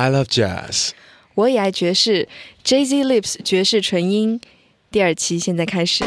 [0.00, 0.90] I love jazz，
[1.34, 2.28] 我也爱爵士。
[2.64, 4.40] Jay Z Lips 爵士纯音
[4.92, 6.04] 第二期现在开始。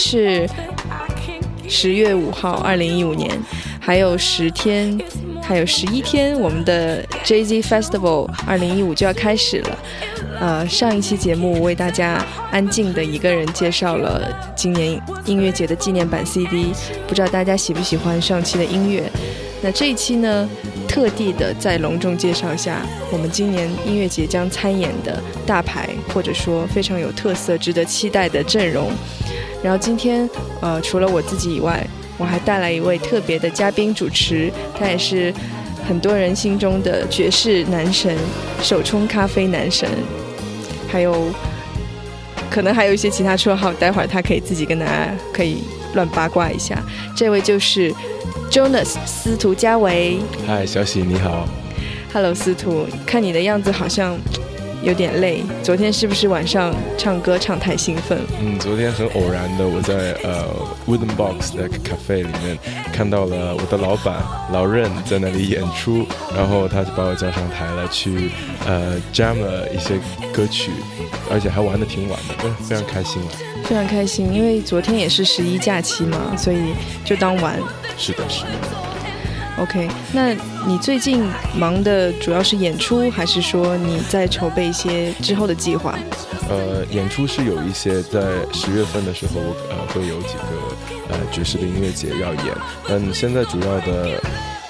[0.00, 0.48] 是
[1.68, 3.30] 十月五号，二零一五年，
[3.78, 4.98] 还有十天，
[5.42, 9.78] 还有十一天，我们的 Jay Z Festival 二零一五就要开始了。
[10.40, 14.26] 呃，上一期节目为大家安静的一个人介绍了
[14.56, 16.72] 今年音乐节的纪念版 CD，
[17.06, 19.02] 不知道大家喜不喜欢上期的音乐？
[19.62, 20.48] 那这一期呢，
[20.88, 22.80] 特地的再隆重介绍一下
[23.12, 28.90] 我们今年音乐节将参演的大牌，或者说非常有特色、值得期待的阵容。
[29.62, 30.28] 然后今天，
[30.62, 35.32] 呃，除了我自己以外，我还带来一位特别的嘉宾主持，他也是
[35.86, 38.16] 很多人心中的爵士男神、
[38.62, 39.88] 手冲咖啡男神，
[40.88, 41.30] 还有
[42.50, 45.62] 可能还有一些其他绰号，待会儿他可以自己跟大家可以
[45.94, 46.82] 乱八卦一下。
[47.14, 47.92] 这位就是
[48.50, 50.18] Jonas 司徒家维。
[50.46, 51.46] 嗨，小喜你好。
[52.14, 54.18] Hello，司徒，看你的样子好像。
[54.82, 58.18] 有点累，昨天是不是晚上唱歌唱太兴奋？
[58.40, 60.46] 嗯，昨天很偶然的，我在呃
[60.86, 62.58] Wooden Box 的 cafe 里面
[62.92, 64.22] 看到了我的老板
[64.52, 68.30] 老任在那里演出，然后他就把我叫上台了，去
[68.66, 69.98] 呃 jam 了一些
[70.32, 70.70] 歌曲，
[71.30, 73.28] 而且还玩的挺晚的，非非常开心了。
[73.64, 76.72] 非常开心，因为昨天也是十一假期嘛，所以
[77.04, 77.58] 就当玩。
[77.98, 78.50] 是的，是的。
[79.60, 80.32] OK，那
[80.66, 81.22] 你最近
[81.54, 85.98] 忙的主要是演出，还是说你在筹备一些之后的计划？
[86.48, 88.20] 呃，演出是有一些，在
[88.52, 92.56] 十月份的时候，呃，会有几个呃爵士的音乐节要演，
[92.88, 94.20] 但现在主要的。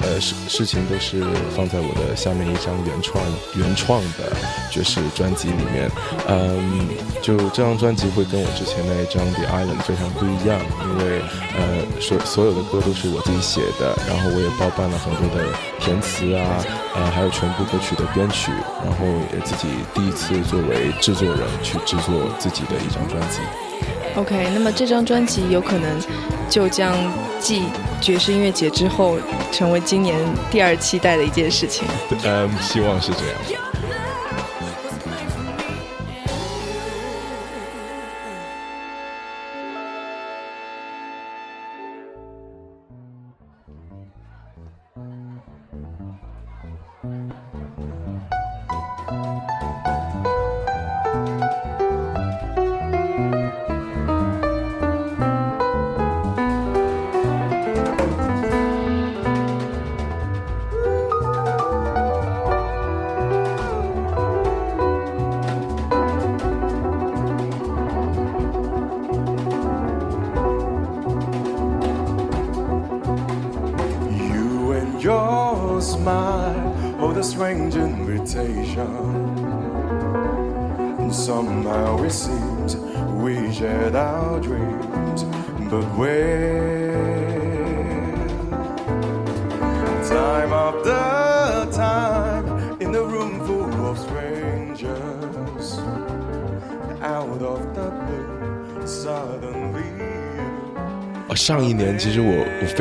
[0.03, 1.23] 呃，事事情都是
[1.55, 3.23] 放在我的下面一张原创
[3.55, 4.33] 原创的
[4.71, 5.91] 爵士专辑里面。
[6.27, 6.89] 嗯，
[7.21, 11.21] 就这张专辑会跟我之前那一张《The Island》非常不一样，因为
[11.57, 15.45] 呃，所所有的歌都是我自己写的，然后我也包办了很多的
[15.79, 18.51] 填词啊，呃，还有全部歌曲的编曲，
[18.85, 23.41] 然后也自己第一次作为制作人去制作自己的一张专辑。
[24.17, 26.01] OK，那么这张专辑有可能
[26.49, 26.95] 就将
[27.39, 27.65] 继
[28.01, 29.19] 爵士音乐节之后，
[29.53, 30.19] 成为今年
[30.51, 31.87] 第二期待的一件事情。
[32.25, 33.70] 嗯，希望是这样。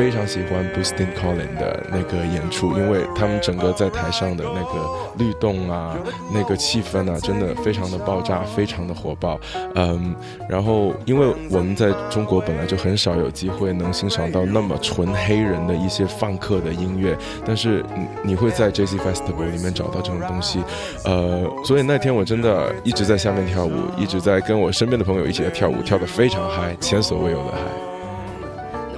[0.00, 4.88] 非常喜欢 Boosting Collin 的那个演出，因为他们整个在台上的那个
[5.18, 5.94] 律动啊，
[6.32, 9.38] 那个气氛啊，真的非常的爆炸，非常的火爆。
[9.74, 10.16] 嗯，
[10.48, 20.60] 然后因为我们在中国本来就很少有机会能欣赏到那么纯黑人的一些放克的音乐，但是你你会在 Jazz Festival 里面找到这种东西。
[21.04, 27.89] 呃，所以那天我真的一直在下面跳舞，一直在跟我身边的朋友一起在跳舞，跳得非常嗨，前所未有的嗨。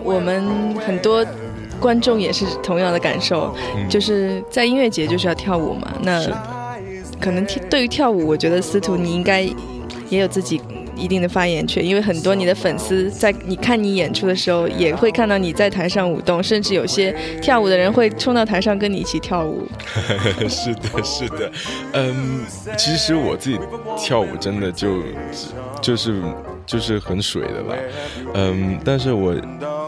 [0.04, 1.25] 我们很多
[1.81, 3.54] 观众也是同样的感受，
[3.88, 5.93] 就是在音乐节就是要跳舞嘛。
[6.02, 6.25] 那
[7.20, 9.40] 可能对于跳舞，我觉得司徒你应该
[10.08, 10.60] 也有自己
[10.96, 19.66] 一定的发言权，因为很多你的粉丝在你看你演出的时候，也会看到你在台上舞动，甚至有些跳舞的人会冲到台上跟你一起跳舞。
[20.49, 21.50] 是的，是的，
[21.94, 22.44] 嗯，
[22.76, 23.58] 其实我自己
[23.96, 24.99] 跳舞真的就
[25.81, 26.22] 就是
[26.67, 27.75] 就是很水的吧，
[28.35, 29.35] 嗯，但是我。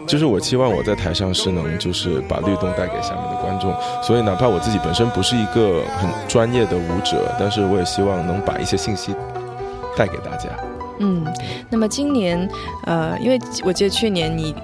[0.06, 9.14] 就是我期望我在台上是能就是把律动带给下面的观众，所以哪怕我自己本身不是一个很专业的舞者，但是我也希望能把一些信息
[9.96, 10.50] 带给大家。
[10.98, 11.24] 嗯，
[11.70, 12.46] 那么今年，
[12.84, 14.54] 呃，因为我记得去年你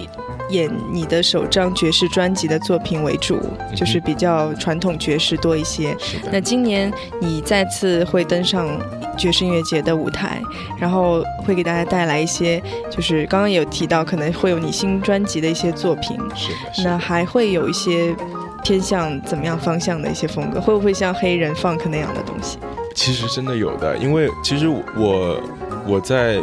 [0.51, 3.39] 演你的首张爵士专辑的作品为主，
[3.75, 5.97] 就是比较传统爵士多一些。
[6.31, 8.69] 那今年你再次会登上
[9.17, 10.41] 爵士音乐节的舞台，
[10.79, 16.19] 然后会给大家带来一些，就是刚刚有提到可能会有你新专辑的一些作品。
[16.35, 16.85] 是的。
[16.85, 18.15] 那还会有一些
[18.63, 20.61] 偏向怎么样方向的一些风格？
[20.61, 22.59] 会不会像黑人 funk 那样的东西？
[22.95, 25.41] 其实真的有的，因为其实我。
[25.87, 26.37] 我在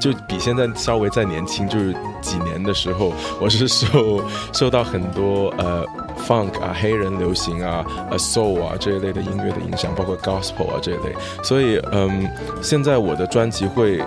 [0.00, 4.22] 就比现在稍微再年轻，就是几年的时候，我是受
[4.52, 5.84] 受到很多呃
[6.26, 11.14] funk 啊、黑人流行啊、呃 soul 啊这一类的音乐的影响，包括 gospel 啊这一类。
[11.42, 12.28] 所以嗯，
[12.62, 14.00] 现在我的专辑会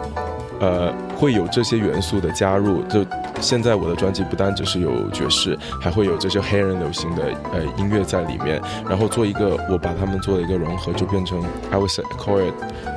[0.59, 2.81] 呃会有这些元素的加入。
[2.83, 3.05] 就
[3.41, 11.41] 现在我的专辑不单只是有爵士，还会有这些黑人流行的呃音乐在里面，然后做一个我把它们做了一个融合，就变成
[11.71, 12.53] I would say call it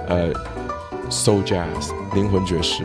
[0.08, 0.32] 呃。
[1.10, 2.84] Soul Jazz，灵魂爵士。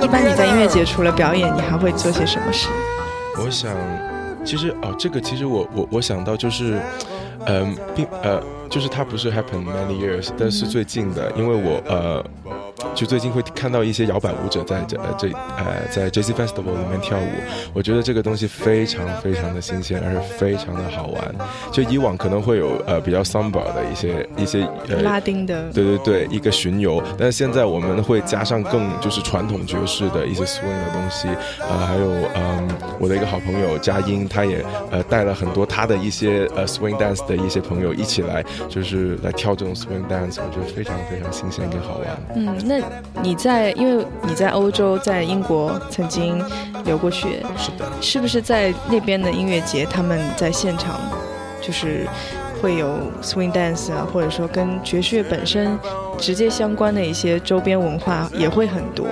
[0.00, 2.68] 一般 你在音乐节除了表演，你还会做些什么事？
[3.44, 3.70] 我想。
[4.48, 6.80] 其实哦，这个其实我我我想到就是，
[7.44, 12.24] 嗯，并呃，就是它不是 happen many years，但是最近的，因为我呃。
[12.94, 17.30] 就最近会看到一些摇摆舞者在这呃这呃在 Jazz Festival 里面跳舞，
[17.72, 21.34] 我觉得这个东西非常非常的新鲜，而且非常的好玩。
[21.72, 27.02] 就以往可能会有呃比较 samba 的一些一些呃拉丁的，对对对，一个巡游。
[27.18, 31.28] 但是现在我们会加上更就是传统爵士的一些 swing 的东西，
[31.60, 32.68] 呃还有嗯
[33.00, 42.06] 我的一个好朋友佳音，他也呃带了很多他的一些呃 swing dance 的一些朋友一起来，就是来跳这种 swing dance，我觉得非常非常新鲜跟好玩。
[42.36, 42.67] 嗯。
[42.68, 42.78] 那
[43.22, 46.44] 你在，因为你在欧洲，在英国曾经
[46.84, 51.00] 留过学，是的，是不是在那边的音乐节，他们在现场
[51.62, 52.06] 就是
[52.60, 55.78] 会有 swing dance 啊，或者说跟爵士乐本身
[56.18, 59.06] 直接相关的一些周边文化也会很多？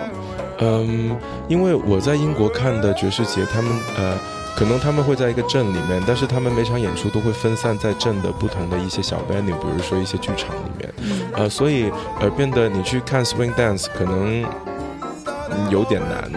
[0.59, 1.17] 嗯，
[1.49, 4.36] 因为我在英国看的爵士节，他们呃。
[4.57, 10.95] 可能他们会在一个镇里面，但是他们每场演出都会分散在镇的不同的一些小 venue，比如说一些剧场里面，
[11.35, 14.43] 呃，所以呃变得你去看 swing dance 可能
[15.71, 16.31] 有点难。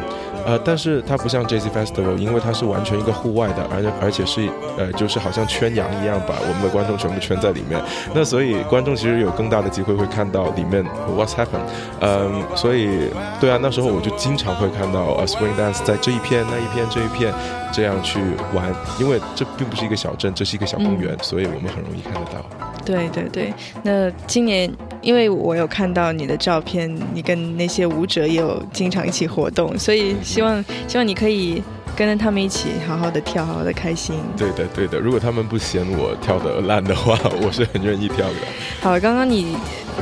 [0.50, 4.50] 呃，但是它不像 Jazz Festival，因为它是完全一个户外的，而且而且是
[4.80, 7.80] 呃，就是好像圈羊一样，把我们的观众全部圈在里面。
[8.16, 10.84] 那所以观众其实有更大的机会会看到里面
[11.16, 11.70] What's happened。
[12.02, 17.32] 嗯，所以对啊，那时候我就经常会看到呃 Swing Dance 在这一片那一片这一片
[17.72, 18.20] 这样去
[18.52, 22.44] 玩，因为这并不是一个小镇，这是一个小公园，所以我们很容易看得到。
[22.84, 23.54] 对对对，
[23.84, 24.72] 那今年。
[25.02, 31.64] 因为我有看到你的照片，你跟那些舞者也有经常一起活动，所以希望希望你可以
[31.96, 34.16] 跟着他们一起好好的跳，好好的开心。
[34.38, 35.00] 对的，对的。
[35.00, 38.36] 如果他们不嫌我跳的烂的话，我是很愿意跳的。
[38.82, 39.56] 好，刚刚你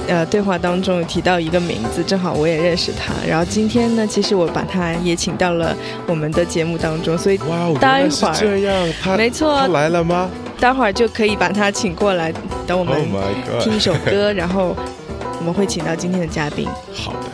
[0.08, 3.14] 呃对话当中有提到一个名字，正好我也认识他。
[3.28, 5.76] 然后今天呢，其实我把他也请到了
[6.08, 10.30] 我们的节目当中，所以哇，待会儿这样，他没错，他来了吗？
[10.60, 12.34] 待会儿就可以把他请过来，
[12.66, 12.96] 等我们
[13.60, 14.76] 听一首歌，然后
[15.40, 16.68] 我们会请到今天的嘉宾。
[16.94, 17.30] 好的。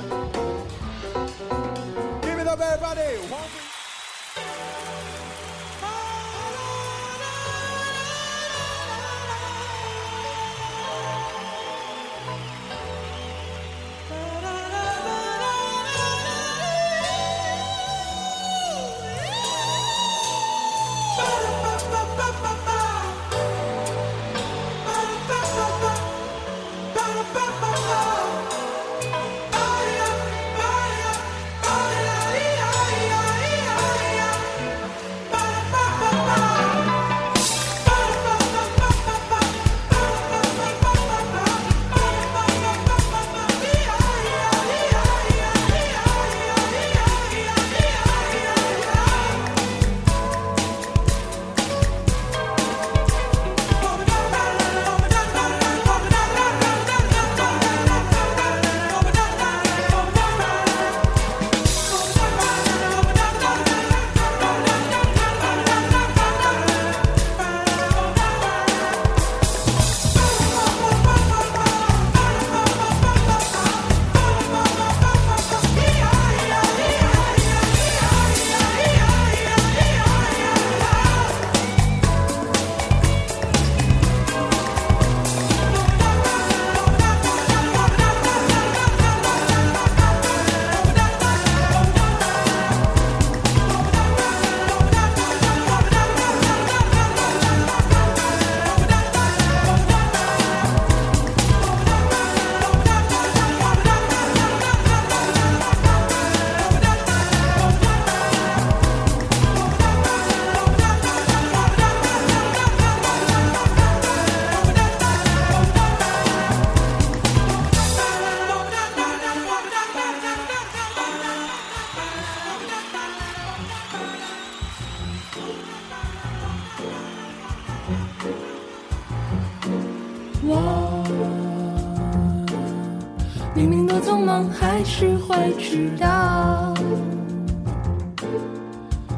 [133.55, 136.73] 明明多匆忙还是会迟到。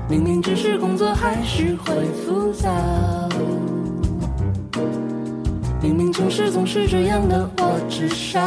[0.10, 2.70] 明明只是工作，还是会浮躁。
[5.82, 8.42] 明明总是总是这样的我，至少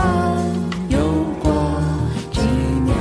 [0.90, 0.98] 有
[1.40, 1.80] 过
[2.32, 2.40] 几
[2.84, 2.94] 秒。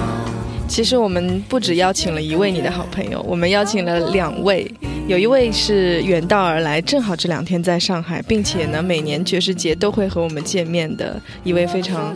[0.69, 4.71] 其实我们不只邀请了一位你的好朋友，我们邀请了两位，
[5.07, 12.15] 有一位是远道而来，正好这两天在上海，并且呢每年爵士节都会和我们见面的一位非常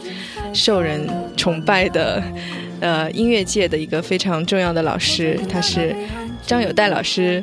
[0.54, 2.22] 受人崇拜的，
[2.80, 5.96] 呃音乐界的一个非常重要的老师，他是
[6.46, 7.42] 张友代老师。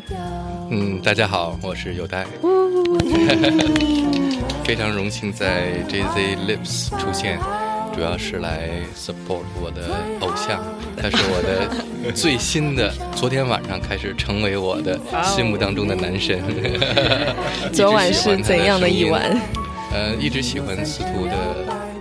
[0.70, 2.26] 嗯，大家好，我是友代，
[4.64, 7.38] 非常荣幸在 JZ Lips 出现，
[7.94, 9.88] 主要是来 support 我的
[10.20, 10.62] 偶像，
[10.96, 11.66] 他是我的
[12.12, 16.38] 最新的，昨天晚上开始成为我的心目当中的男神。
[17.72, 19.40] 昨晚是怎样的一晚？
[19.90, 21.32] 呃，一直喜欢司徒的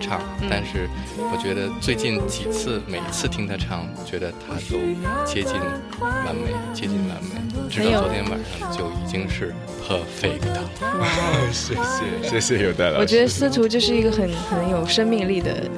[0.07, 0.87] 唱，但是
[1.17, 4.77] 我觉得最近几次，每一次听他唱，觉得他都
[5.25, 5.53] 接近
[5.99, 7.69] 完美，接近完美。
[7.69, 9.53] 直到昨天晚上就已经是
[9.85, 10.69] perfect 了。
[11.51, 12.99] 谢谢谢谢有代老师。
[12.99, 15.69] 我觉得司徒就是一个很很有生命力的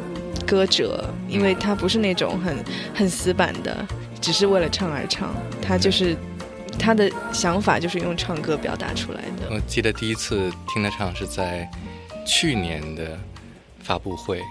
[0.46, 2.58] 歌者，因为他不是那种很
[2.94, 3.76] 很死板的，
[4.22, 6.16] 只是为了唱而唱，他就是
[6.78, 9.50] 他的想法就是用唱歌表达出来的。
[9.50, 11.68] 我记得第一次听他唱是在。
[12.28, 13.18] 去年的
[13.82, 14.42] 发布会，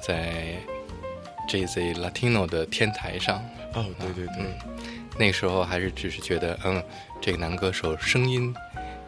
[0.00, 0.56] 在
[1.48, 3.42] JZ Latino 的天台上。
[3.74, 4.44] 哦，对对对，
[5.18, 6.82] 那个时候还是只是觉得，嗯，
[7.20, 8.54] 这个男歌手声音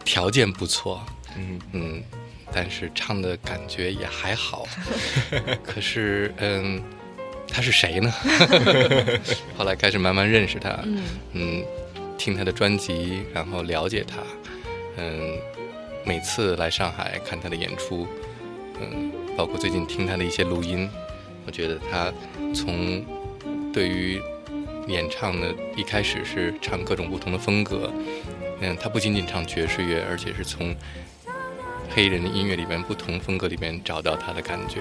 [0.05, 1.05] 条件不错，
[1.37, 2.03] 嗯嗯，
[2.53, 4.67] 但是唱的感觉也还好。
[5.63, 6.83] 可是，嗯，
[7.49, 8.13] 他是谁呢？
[9.57, 10.79] 后来开始慢慢认识他，
[11.33, 11.63] 嗯，
[12.17, 14.17] 听他的专辑，然后了解他，
[14.97, 15.39] 嗯。
[16.07, 18.07] 每次来上海看他的演出，
[18.79, 20.89] 嗯，包括最近听他的一些录音，
[21.47, 22.13] 我觉得他
[22.55, 23.05] 从
[23.73, 24.21] 对于
[24.87, 27.93] 演唱的一开始是唱各种不同的风格，
[28.61, 30.75] 嗯，他不仅仅唱爵士乐，而且是从
[31.91, 34.81] 黑人的音乐里边不同风格里边找到他的感觉，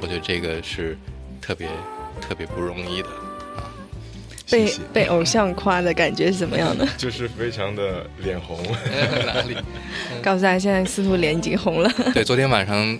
[0.00, 0.96] 我觉得这个是
[1.40, 1.68] 特别
[2.20, 3.08] 特别不容易的
[3.56, 3.66] 啊。
[4.50, 6.86] 被被偶像夸的感觉是怎么样的？
[6.96, 8.58] 就是非常的脸红。
[9.26, 9.56] 哪里？
[10.22, 11.90] 告诉大家，现在司徒脸已经红了。
[12.14, 12.98] 对，昨天晚上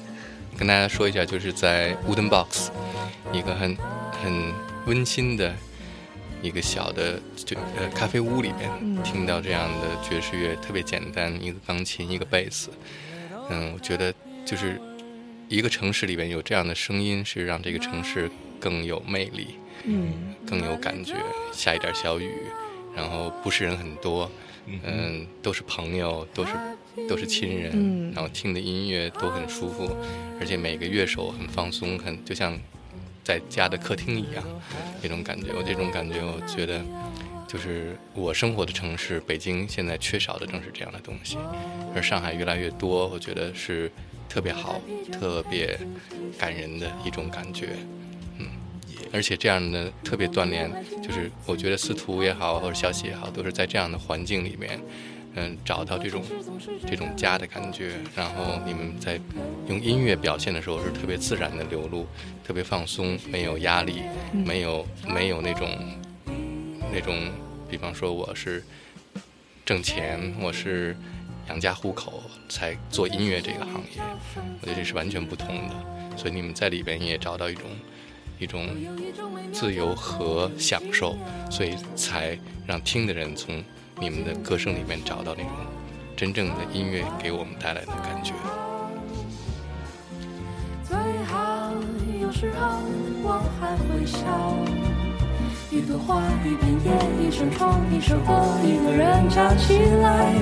[0.58, 2.70] 跟大家说一下，就是在 Wooden Box，
[3.32, 3.76] 一个很
[4.20, 4.52] 很
[4.86, 5.54] 温馨的
[6.42, 12.70] 一个小的就呃咖啡屋里面，听到这样的爵士乐，特别简单，一个钢琴，一个贝斯。
[13.50, 14.12] 嗯，我觉得
[14.44, 14.80] 就是
[15.48, 19.54] 一个城市里边有这样的声音，是让这个城市更有魅力。
[19.84, 21.14] 嗯，更有感觉。
[21.52, 22.32] 下一点小雨，
[22.96, 24.28] 然后不是人很多，
[24.66, 26.50] 嗯，都是朋友，都是
[27.06, 29.94] 都是亲人，然后听的音乐都很舒服，
[30.40, 32.58] 而且每个乐手很放松，很就像
[33.22, 34.42] 在家的客厅一样
[35.02, 35.48] 那种感觉。
[35.56, 36.80] 我这种感觉，我觉得
[37.46, 41.36] 就是我生活的城市北京现在缺少的正是这样的东西，
[41.94, 43.90] 而上海越来越多，我觉得是
[44.28, 44.80] 特别好、
[45.12, 45.78] 特别
[46.38, 47.70] 感人的一种感觉。
[49.10, 50.70] 而且这样的特别锻炼，
[51.02, 54.78] 就是我觉得司徒也好，或者小喜也好，都是在这样的环境里面，
[55.40, 56.24] 嗯，找到这种
[56.84, 57.92] 这种家的感觉。
[58.16, 59.20] 然后你们在
[59.68, 62.06] 用音乐表现的时候是特别自然的流露，
[62.44, 64.02] 特别放松，没有压力，
[64.32, 65.70] 没有没有那种
[66.92, 67.30] 那种，
[67.70, 68.64] 比方说我是
[69.64, 70.96] 挣钱，我是
[71.48, 74.02] 养家糊口才做音乐这个行业，
[74.60, 75.74] 我觉得这是完全不同的。
[76.16, 77.64] 所以你们在里边也找到一种。
[78.40, 78.68] 一种
[79.52, 81.18] 自由和享受，
[81.50, 83.60] 所以才让听的人从
[84.00, 85.52] 你们的歌声里面找到那种
[86.16, 88.32] 真正的音乐给我们带来的感觉。
[90.84, 91.72] 最好
[92.20, 92.80] 有时候
[93.22, 94.18] 我还会笑，
[95.70, 96.88] 一朵花，一片叶，
[97.26, 98.30] 一扇窗，一首歌，
[98.64, 100.32] 一个人加起来，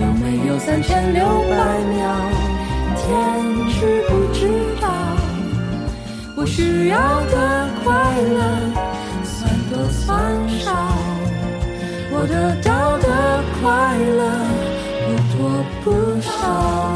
[0.00, 1.56] 有没有三千六百
[1.92, 2.56] 秒？
[2.96, 3.06] 天
[3.68, 4.48] 知不知
[4.80, 4.88] 道？
[6.36, 8.40] 我需要的快乐，
[9.24, 9.34] 算
[9.70, 10.72] 多算少，
[12.28, 14.22] 得到的快乐
[15.06, 16.95] 不多不少。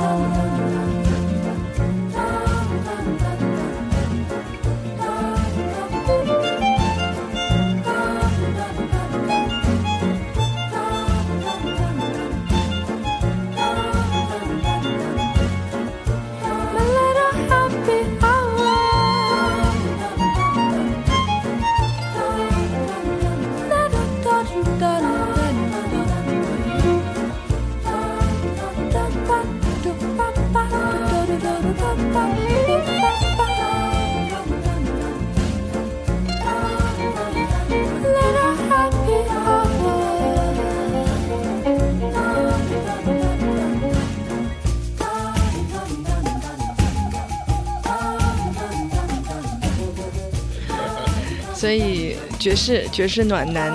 [51.61, 53.71] 所以爵士爵士暖男，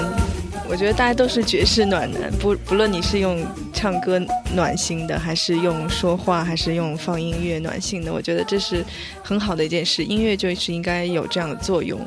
[0.68, 4.20] 我觉得大家都是爵士暖男，不不论你是用唱歌
[4.56, 8.84] 暖心的，还是用说话，还是用放音乐暖心的，我觉得这是
[9.22, 10.04] 很好的一件事。
[10.04, 12.00] 音乐就是应该有这样的作用。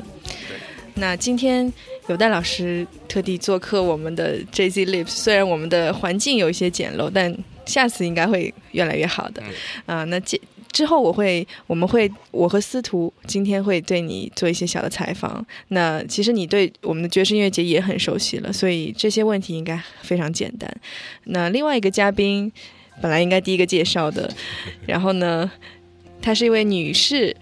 [0.94, 1.73] 那今天
[2.08, 7.32] 有戴老师特地做客我们的 J Z Lips，虽然我们的环境有一些简陋，但
[7.66, 9.40] 下次应该会越来越好的。
[9.87, 10.40] 啊，那接。
[10.71, 15.45] 之后我会，我们会，我和司徒今天会对你做一些小的采访。
[15.69, 20.73] 那其实你对我们的爵士音乐节也很熟悉了，所以这些问题应该非常简单。
[21.25, 22.51] 那另外一个嘉宾
[23.01, 24.31] 本来应该第一个介绍的，
[24.87, 25.51] 然后呢，
[26.21, 27.35] 她是一位女士，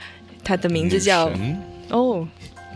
[0.44, 1.30] 她的名字叫
[1.90, 2.26] 哦，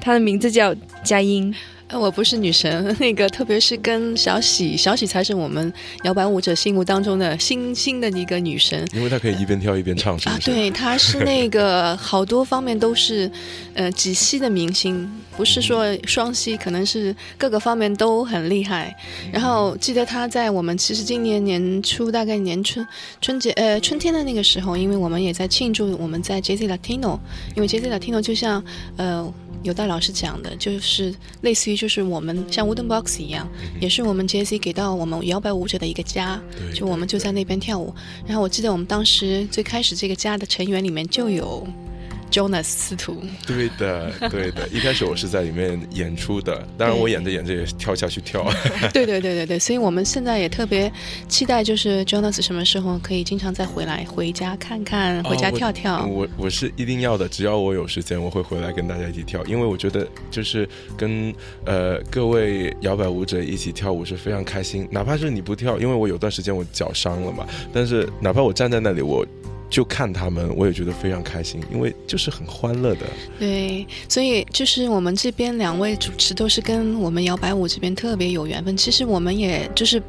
[0.01, 1.55] 她的名字叫佳音。
[1.99, 5.73] 我不是女神， 那个特别是跟小喜，小喜才是我们
[6.05, 13.31] 摇摆舞者心目当中的新兴的一个女神，因为她可以一边跳一边唱，是啊，对，她是那 个好多方面都是，
[13.75, 18.95] 呃，几栖的明星，不是说双栖，可能是各个方面都很厉害。
[19.33, 22.87] 然后记得她在我们其实今年年初大概年春
[23.21, 27.19] 春节呃春天的那个时候，因为我们也在庆祝我们在 J Z Latino，
[27.57, 28.63] 因为 J Z Latino 就像
[28.97, 29.33] 呃。
[29.63, 33.49] 有戴老师讲的，就是类似于就是我们像 Wooden Box 一样，
[33.81, 36.41] 也是我们 JC 给到我们摇摆舞者的一个家，
[36.75, 37.95] 就我们就在那边跳舞。
[38.27, 41.67] 然后我记得我们当时最开始这个家的成员里面就有。
[42.31, 44.69] Jonas 司徒，对的，对的。
[44.69, 48.49] 一开始我是在里面演出的，当然我演着演着也跳下去跳。
[48.93, 50.91] 对对对对对，所以我们现在也特别
[51.29, 56.07] 期待，就是 Jonas 什么时候可以经常再回来，回家看看，回家跳跳。
[56.07, 69.27] 我我是一定要的，只要我有时间，我会回来跟大家一起跳，因为我觉得就是跟呃各位摇摆舞者一起跳舞是非常开心，哪怕是你不跳，因为我有段时间我脚伤了嘛，但是哪怕我站在那里，我。
[69.71, 73.07] 就看他们，我也觉得非常开心，因为就是很欢乐的。
[73.39, 78.77] 对，所以就是我们这边两位主持都是跟我们摇摆舞这边特别有缘分。
[78.77, 80.03] 其实我们也就是。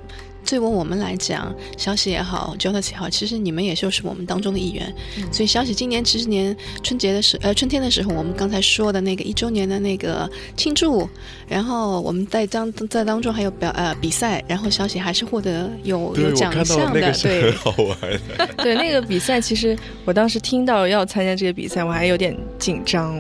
[0.46, 4.94] 对于我们来讲，小喜也好，Jonas 也好，其实你们也就是我们当中的一员。
[5.32, 11.08] 所以小喜今年其实年春节的时呃春天的时候，我们刚才说的那个一周年的那个庆祝，
[11.48, 17.98] 然后我们在当在当中还有表呃比赛，然后小喜还是获得有有奖项的，对，好玩。
[18.58, 23.18] 对那个比赛，其实我当时听到要参加这个比赛，我还有点紧张。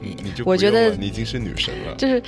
[0.00, 2.22] 你你就我觉得你已经是女神了，就是。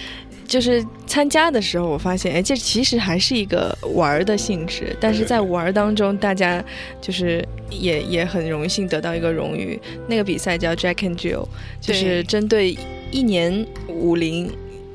[0.52, 6.62] 就是参加的时候，我发现，哎，这其实还是一个玩的性质，但是在玩当中，大家
[7.00, 9.80] 就是也也很荣幸得到一个荣誉。
[10.06, 11.48] 那个比赛叫 Jack and Jill，
[11.80, 12.76] 就是针对
[13.10, 14.52] 一年五龄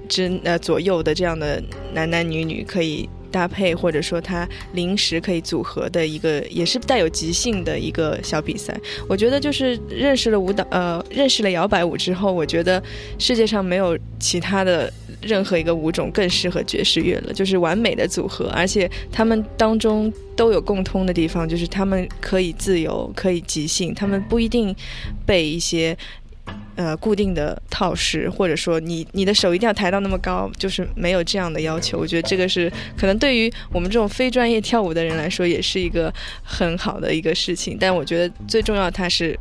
[0.08, 1.60] 之呃左右的这样的
[1.92, 8.80] 男男女女可以搭配，或者说他临时可以组合的一个，也是带有即兴的一个小比赛。
[9.10, 12.80] 我觉得就是认识了舞蹈，呃，认识了摇摆舞之后，我觉得
[13.18, 14.94] 世界上没有其他的。
[15.22, 24.76] 任何一个舞种更适合爵士乐了，就是完美的组合，而且他们当中都有共通的地方，就是他们可以自由，可以即兴，他们不一定
[25.26, 25.98] 背一些
[26.76, 31.98] 呃固定的套式，或者说你你的手一定要抬到那么高，就是没有这样的要求。
[31.98, 37.76] 我觉得这个是可能对于我们这种非专业跳舞的人来说，也是一个很好的一个事情。
[37.80, 39.38] 但我觉得最重要，它是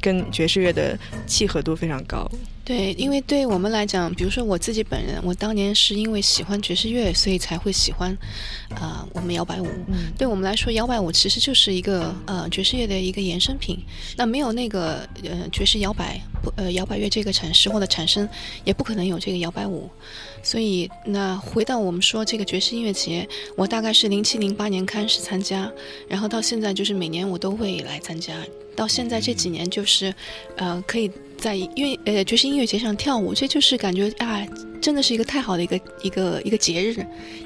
[0.00, 2.30] 跟爵士乐的契合度非常高。
[2.62, 8.16] 对，因为对我们来讲，比如说我自己本人，我当年是因为喜欢爵士乐，所以才会喜欢，
[8.76, 9.66] 啊，我们摇摆舞。
[10.16, 13.76] 对我们来说，摇摆舞其实就是一个呃爵士乐的一个衍生品。
[14.16, 18.28] 那没有那个呃爵士摇摆不呃摇摆乐这个产生或者产生，
[18.62, 19.90] 也不可能有这个摇摆舞。
[20.40, 25.68] 所以那回到我们说这个爵士音乐节，我大概是零七零八年开始参加，
[26.08, 28.34] 然后到现在就是每年我都会来参加。
[28.80, 30.14] 到现在这几年就是，
[30.56, 31.10] 呃，可以。
[31.40, 34.46] 在音乐呃爵士音乐节上跳舞，这就是感觉啊，
[34.78, 36.94] 真的是一个太好的一个一个一个节日，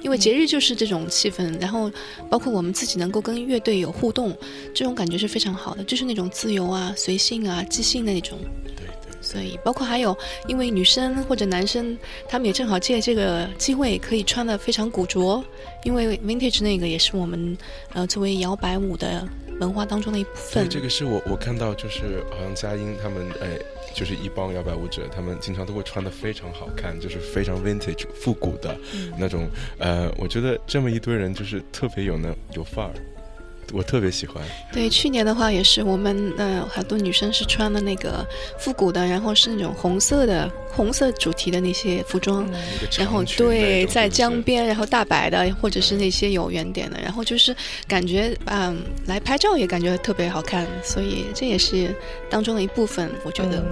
[0.02, 1.88] 因为节日就是这种气氛，然后
[2.28, 4.36] 包括我们自己能够跟乐队有互动，
[4.74, 8.36] 这种感觉是非常好的，就是那种自由啊、随性啊、即兴的那种。
[8.76, 8.88] 对对。
[9.22, 10.16] 所以包括还有，
[10.48, 11.96] 因为女生或者男生，
[12.28, 15.40] 他们也正好借这个机会可以穿的非常古着，
[15.84, 17.56] 因为 vintage 那个也是我们
[17.92, 19.24] 呃作为摇摆舞的
[19.60, 20.68] 文化当中的一部分。
[20.68, 23.58] 这个是我我看到就是好像佳音他们哎。
[23.94, 28.76] 就是一帮摇摆舞者，他们经常都会穿的非常好看，就是非常 vintage 复古的
[29.16, 29.48] 那种。
[29.78, 32.92] 呃，我觉得这么一堆人就是特别有那有范儿，
[33.74, 34.42] 我特别喜欢。
[34.72, 38.24] 对，去年的话也是，我们呃很多女生是穿了那个
[38.58, 42.48] 复古的，然后是那种红色的红色主题的那些服装，
[42.96, 47.54] 然后对，在江边，然后大白的，或者是那些有圆点的，然后就是
[47.88, 51.94] 感觉嗯来拍照也感觉特别好看，所以这也是
[52.30, 53.62] 当中的一部分，我觉得。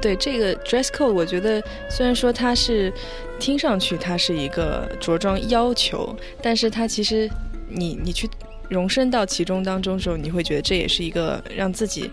[0.00, 2.92] 对这个 dress code，我觉得虽然说它是
[3.38, 7.28] 听上去它是一个着装要求，但是它其实
[7.68, 8.28] 你你去
[8.68, 12.10] 容身到其中当中的时候，你会觉得这也是一个让自己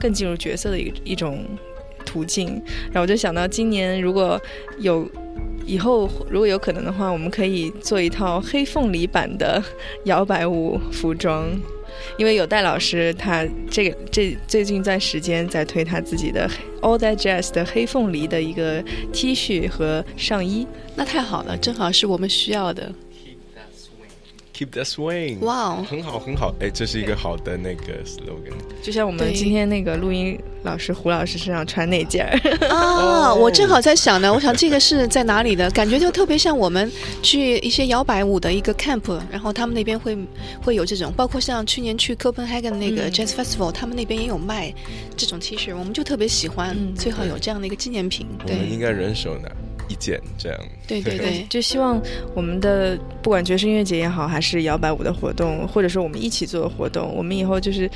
[0.00, 1.44] 更进入角色的一一种
[2.04, 2.48] 途径。
[2.86, 4.40] 然后我就想到今年如果
[4.78, 5.08] 有
[5.64, 9.62] 以后如果有可能的话，我们可以做一套黑凤梨版的
[10.04, 11.48] 摇摆舞服装。
[12.16, 16.50] 因为有戴老师，他这个这最近在时间在推他自己的
[16.80, 22.90] All That Jazz 的黑凤梨的一个 T 恤和上衣，那太好了，正好是我们需要的。
[24.54, 28.52] Keep the swing，哇哦，很好很好，哎，这是一个好的那个 slogan。
[28.82, 35.70] 就像我们今天那个录音老师胡老师身上穿那件儿啊，我正好在想呢，我想这个是在哪里的？
[35.70, 40.16] 感觉就特别像我们去一些摇摆舞的一个 camp，然后他们那边会
[40.62, 44.72] 会有这种，包括像去年去 Copenhagen 那个 Jazz Festival，他们那边也有卖
[45.16, 48.26] 这种 T 恤，我们就特别喜欢，最好有这样的一个纪念品。
[48.46, 49.50] 对，应该人手拿。
[49.92, 52.00] 一件这样，对对 对，就希望
[52.34, 57.90] 我们的不管爵士音乐节也好，还是摇摆舞的活动，或者说我们一起做的活动，我们以后就是。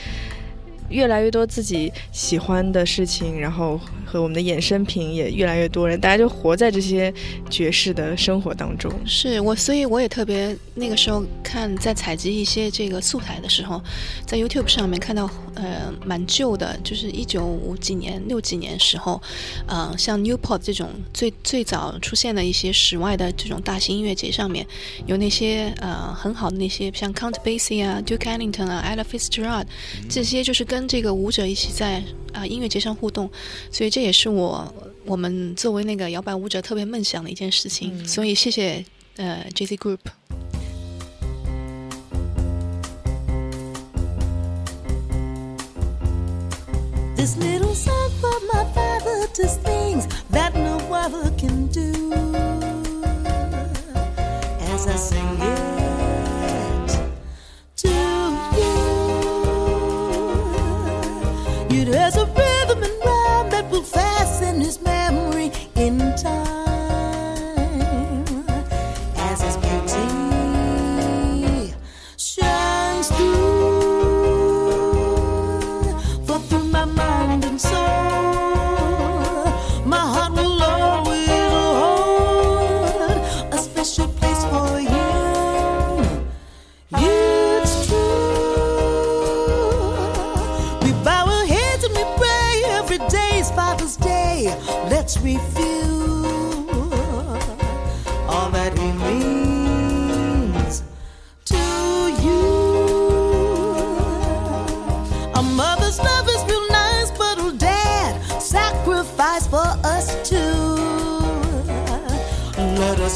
[0.91, 7.13] 越来越多自己喜欢的事情，然后和我们的衍生品也越来越多人，大家就活在这些
[7.51, 8.93] 爵士的生活当中。
[9.05, 13.83] 是我，所以我也特别那个时候看在采集一些这个素材的时候，
[14.27, 19.21] 在 YouTube 上面看到呃蛮旧的，就是一九五几年、六几年时候，
[19.67, 24.67] 呃像 Newport 这种最最早出现的一些室外的这种大型音乐节上面，
[25.07, 29.67] 有那些呃很好的那些像 Count Basie 啊、Duke Ellington 啊、Ella Fitzgerald
[30.09, 33.31] 这些就是跟跟这个舞者一起在啊音乐节上互动，
[33.73, 34.75] 所以这也是我
[35.07, 38.07] 我们作为那个摇摆舞者特别梦想的一件事情。
[38.07, 38.85] 所以谢谢
[39.17, 40.01] 呃 J Z Group。
[47.17, 47.39] There's
[52.13, 52.26] a
[61.87, 62.56] could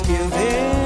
[0.02, 0.79] give in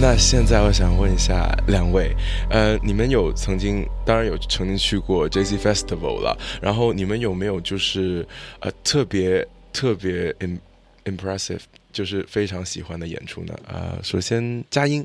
[0.00, 2.14] 那现在我想问一下两位，
[2.50, 8.26] 呃，你们有曾经，当然有曾经去过 j z Festival 了，然后你们有没有就是
[8.60, 10.34] 呃特别特别
[11.04, 11.60] impressive，
[11.92, 13.54] 就是非常喜欢的演出呢？
[13.66, 15.04] 呃，首先佳音。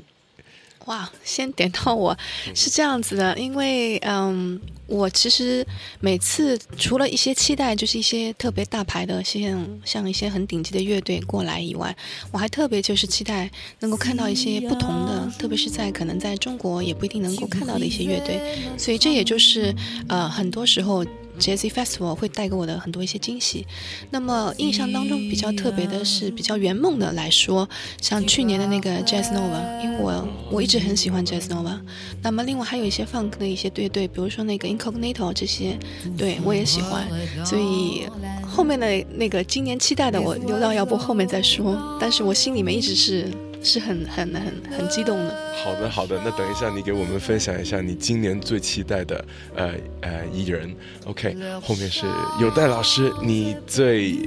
[0.86, 2.16] 哇，先点到我。
[2.54, 5.66] 是这样子的，因为嗯，我其实
[6.00, 11.96] 每次除了一些期待，就是一些特别大牌的，像像一些很顶级的乐队过来以外，
[12.30, 18.40] 我还特别就是期待能够看到一些不同的，特别是在可能在中国也不一定能够看到的一些乐队，
[18.76, 19.74] 所以这也就是
[20.08, 21.04] 呃很多时候。
[21.42, 23.66] Jazz Festival 会带给我的很多一些惊喜。
[24.10, 27.68] 那么印象当中比较特别的是，比较圆梦的来说，
[28.00, 31.80] 像去年的那个 Jazz Nova，因为我我一直很喜欢 Jazz Nova。
[32.22, 35.76] 那么另外还有一些 Funk 的一些乐队，比如说那个 Incognito 这些，
[36.16, 37.06] 对我也喜欢。
[37.44, 38.06] 所以
[38.46, 41.98] 后面的那个今年期待的，我留到要不后面再说。
[42.00, 43.28] 但是我心里面一直是。
[43.62, 45.54] 是很很很很激动的。
[45.62, 50.74] 好的好的，那等一下你给我们分享一下你今年最期待的呃呃艺人。
[51.04, 52.06] OK，后面是
[52.40, 54.18] 有戴老师，你最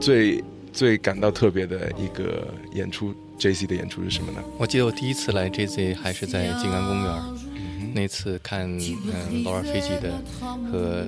[0.00, 4.42] 最最感到特别的一个演出，JC 的演出是什么呢？
[4.58, 7.14] 我记得我第一次来 JC 还是在静安公园，
[7.94, 10.20] 那次看嗯劳尔飞机的
[10.70, 11.06] 和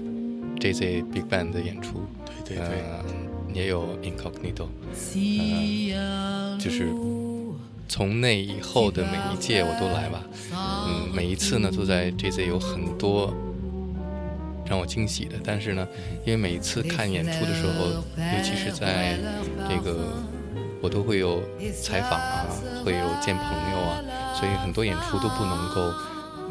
[0.61, 2.05] JC Big Band 的演出，
[2.45, 4.69] 对对对，也有 Incognito，
[5.95, 6.87] 呃，就是。
[7.89, 10.23] 从那以后的每一届我都来吧，
[10.53, 13.33] 嗯，每一次呢都在 JZ 有很多
[14.69, 15.87] 让我惊喜的，但是呢，
[16.25, 19.17] 因为每一次看演出的时候，尤其是在
[19.69, 20.13] 这个
[20.83, 21.41] 我都会有
[21.81, 22.47] 采访啊，
[22.85, 24.03] 会有见朋友啊，
[24.35, 25.93] 所以很多演出都不能够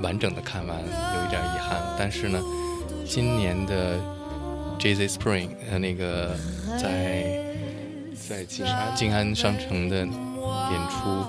[0.02, 1.82] 完整的看完，有一点遗憾。
[2.00, 2.41] 但是呢，
[3.06, 4.00] 今年的
[4.80, 6.32] JZ Spring 呃那个
[6.80, 7.43] 在
[8.28, 10.08] 在静安静安商城的。
[10.71, 11.25] 演出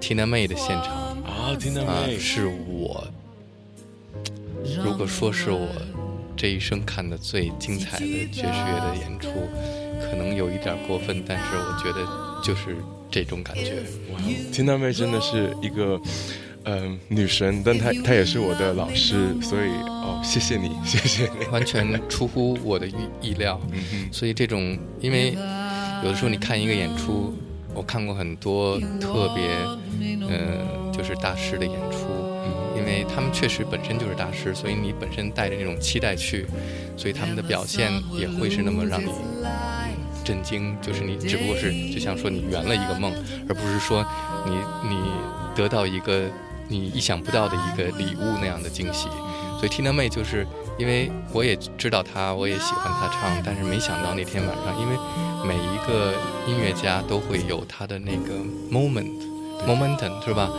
[0.00, 3.06] Tina May 的现场啊，Tina May 是我，
[4.84, 5.68] 如果说是我
[6.36, 9.28] 这一生看的最精彩的爵士乐的演出，
[10.00, 12.76] 可能有一点过分，但是我觉得就是
[13.10, 13.82] 这种感觉。
[14.12, 14.20] 哇
[14.52, 16.00] ，Tina May 真的是一个
[16.64, 23.60] 嗯女神，但她她也是我的老师，所以哦，谢谢你，谢谢你，完全出乎我的意意料。
[24.12, 25.36] 所以这种，因为
[26.02, 27.34] 有的时候你看一个演出。
[27.74, 29.50] 我看过很多特别，
[30.00, 32.08] 嗯，就是大师的演出，
[32.76, 36.46] 因为他们确实本身就是大师，所以你本身带着那种期待去，
[36.96, 39.10] 所以他们的表现也会是那么让你
[40.24, 40.76] 震惊。
[40.82, 43.12] 就是你只不过是就像说你圆了一个梦，
[43.48, 44.04] 而不是说
[44.46, 44.56] 你
[44.88, 45.00] 你
[45.54, 46.24] 得到一个
[46.66, 49.08] 你意想不到的一个礼物那样的惊喜。
[49.58, 50.46] 所以 Tina May 就是
[50.78, 54.96] 因为我也知道他，我也喜欢他唱，但是没想到那天晚上，因为。
[55.46, 56.12] 每一个
[56.48, 58.34] 音乐家都会有他的那个
[58.72, 60.50] moment，momentum 是吧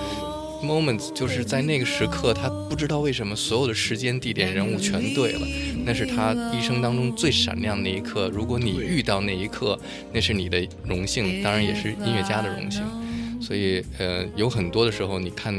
[0.64, 5.42] ？moment 就是在那个时刻，他不知道为什么所有的时间、地点、人物全对了，
[5.84, 8.30] 那是他一生当中最闪亮的一刻。
[8.30, 9.78] 如果你遇到那一刻，
[10.14, 12.82] 那是你的荣幸，当然也是音乐家的荣幸。
[13.42, 15.54] 所以，呃，有很多的时候，你看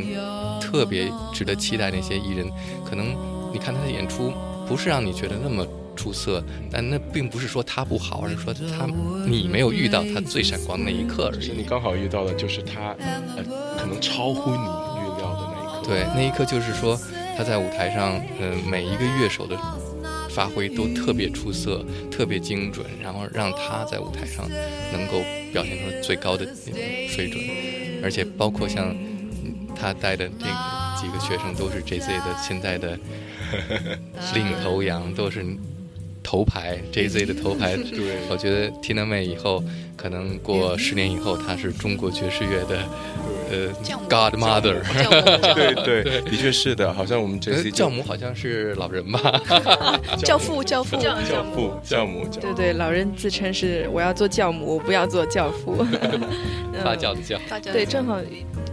[0.63, 2.51] 特别值得期待那些艺人，
[2.89, 3.15] 可能
[3.53, 4.33] 你看他的演出，
[4.71, 5.67] 不是让你觉得那么。
[5.97, 8.87] 出色，但那并不是说他不好，而是说他
[9.27, 11.53] 你没有遇到他最闪光的那一刻而已。
[11.55, 12.97] 你刚好遇到的就是他，
[13.37, 13.45] 呃，
[13.77, 15.87] 可能超乎你预料的那一刻。
[15.87, 16.99] 对，那一刻就是说
[17.37, 19.59] 他在舞台上，嗯，每一个乐手的
[20.31, 24.49] 发挥都特别出色，特别精准，然后让他在舞台上
[24.93, 25.21] 能够
[25.53, 27.43] 表现出最高的那种水准，
[28.03, 28.97] 而且包括像
[29.75, 32.99] 他带的这个几个学生都是 J Z 的现在的
[34.35, 35.45] 领头羊，都是。
[36.23, 37.75] 头牌，J Z 的头牌。
[37.81, 39.65] 对，我觉得 Tina May 以后
[40.01, 42.79] 可能过十年以后，他是中国爵士乐的
[43.51, 43.69] 呃
[44.09, 44.81] Godmother。
[45.55, 49.21] 对 对，的确是的，好像我们这些教母好像是老人吧？
[50.25, 51.15] 教父，教父，教
[51.55, 52.27] 父，教母。
[52.41, 55.85] 对对，老人自称是我要做教母，不要做教父。
[56.83, 57.39] 发酵的教。
[57.73, 58.19] 对，正好。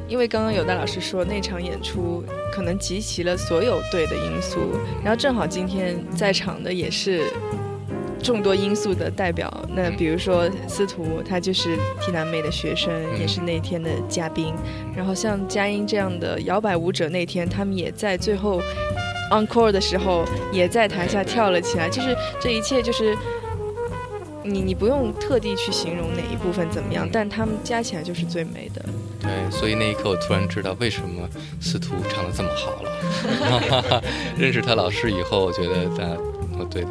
[0.09, 4.57] 因为刚刚有的老师说那场演出可能集齐了所有对的因素，
[5.03, 7.29] 然后正好今天在场的也是
[8.21, 9.51] 众多因素的代表。
[9.69, 14.53] 那比如说司徒，他就是缇娜妹的学生，也是那天的嘉宾。
[14.95, 18.62] 然后像佳音这样的摇摆舞者，那天他们也在最后
[19.32, 21.89] encore 的时候也在台下跳了起来。
[21.89, 23.17] 就是这一切就是。
[24.49, 28.82] 你你不用特地去形容哪一部分怎么样，但他们加起来就是最美的。
[29.19, 31.27] 对，所以那一刻我突然知道为什么
[31.60, 34.01] 司徒唱的这么好了。
[34.39, 36.17] 认识他老师以后，我觉得他，
[36.58, 36.86] 我对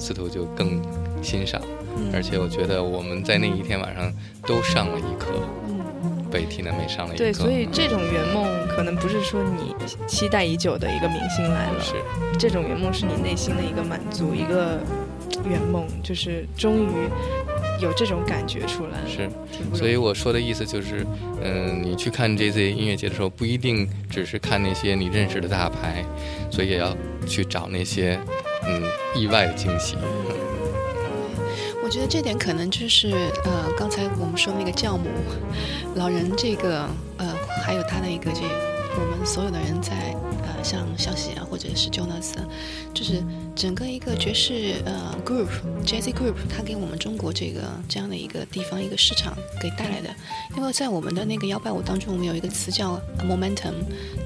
[0.00, 0.82] 司徒就更
[1.22, 1.60] 欣赏，
[2.12, 4.12] 而且我觉得我们在那一天晚上
[4.46, 5.26] 都上了一课，
[6.30, 7.18] 被缇娜美上了一课。
[7.18, 9.74] 对，所以这种圆梦可能不是说你
[10.06, 11.94] 期待已久的一个明星来了，是
[12.38, 14.80] 这种圆梦是你内心的一个满足，一个。
[15.48, 17.08] 圆梦就是终于
[17.80, 19.30] 有这种感觉出来了，是，
[19.74, 21.06] 所以我说的意思就是，
[21.42, 26.04] 嗯，你去看这次音乐节的时候，不一定只是看那些你认识的大牌，
[26.50, 26.94] 所以也要
[27.26, 28.20] 去找那些
[28.66, 28.82] 嗯
[29.14, 29.96] 意外的惊喜。
[31.82, 33.10] 我觉得这点可能就是
[33.44, 35.08] 呃，刚才我们说那个教母
[35.96, 38.48] 老人这个呃，还有他的一个这个
[38.98, 40.16] 我们所有的人在。
[40.42, 42.32] 呃像消息啊，或者是 Jonas，
[42.94, 43.22] 就是
[43.54, 50.14] 整个一个爵士呃 group，Jazz group，它给我们中国这个这样的一个地方一个市场给带来的。
[50.56, 53.74] 因为在我们的那个摇摆舞当中，我们有一个词叫 momentum，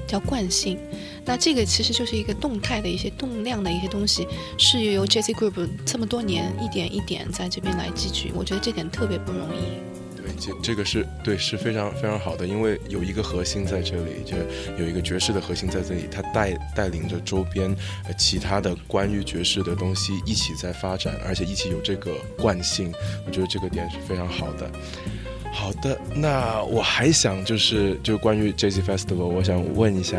[0.07, 0.77] 叫惯性。
[1.25, 4.27] 那这个其实就是一个动态的一些动量的一些东西，
[4.57, 8.31] 是由 Jazz group 这么多年一点一点在这边来积聚。
[8.35, 10.04] 我觉得这点特别不容易。
[10.39, 14.35] 这这个是对是非常非常好的，因为有一个核心在这里，就
[14.77, 17.75] 有一个爵士的核心在这里，它带带领着周边
[18.05, 22.93] 呃其他的关于爵士的东西一起在发展，而且一起有这个惯性，
[23.25, 24.69] 我觉得这个点是非常好的。
[25.51, 30.17] 好的，那我还想就是就关于 Jazz Festival，我想问一下，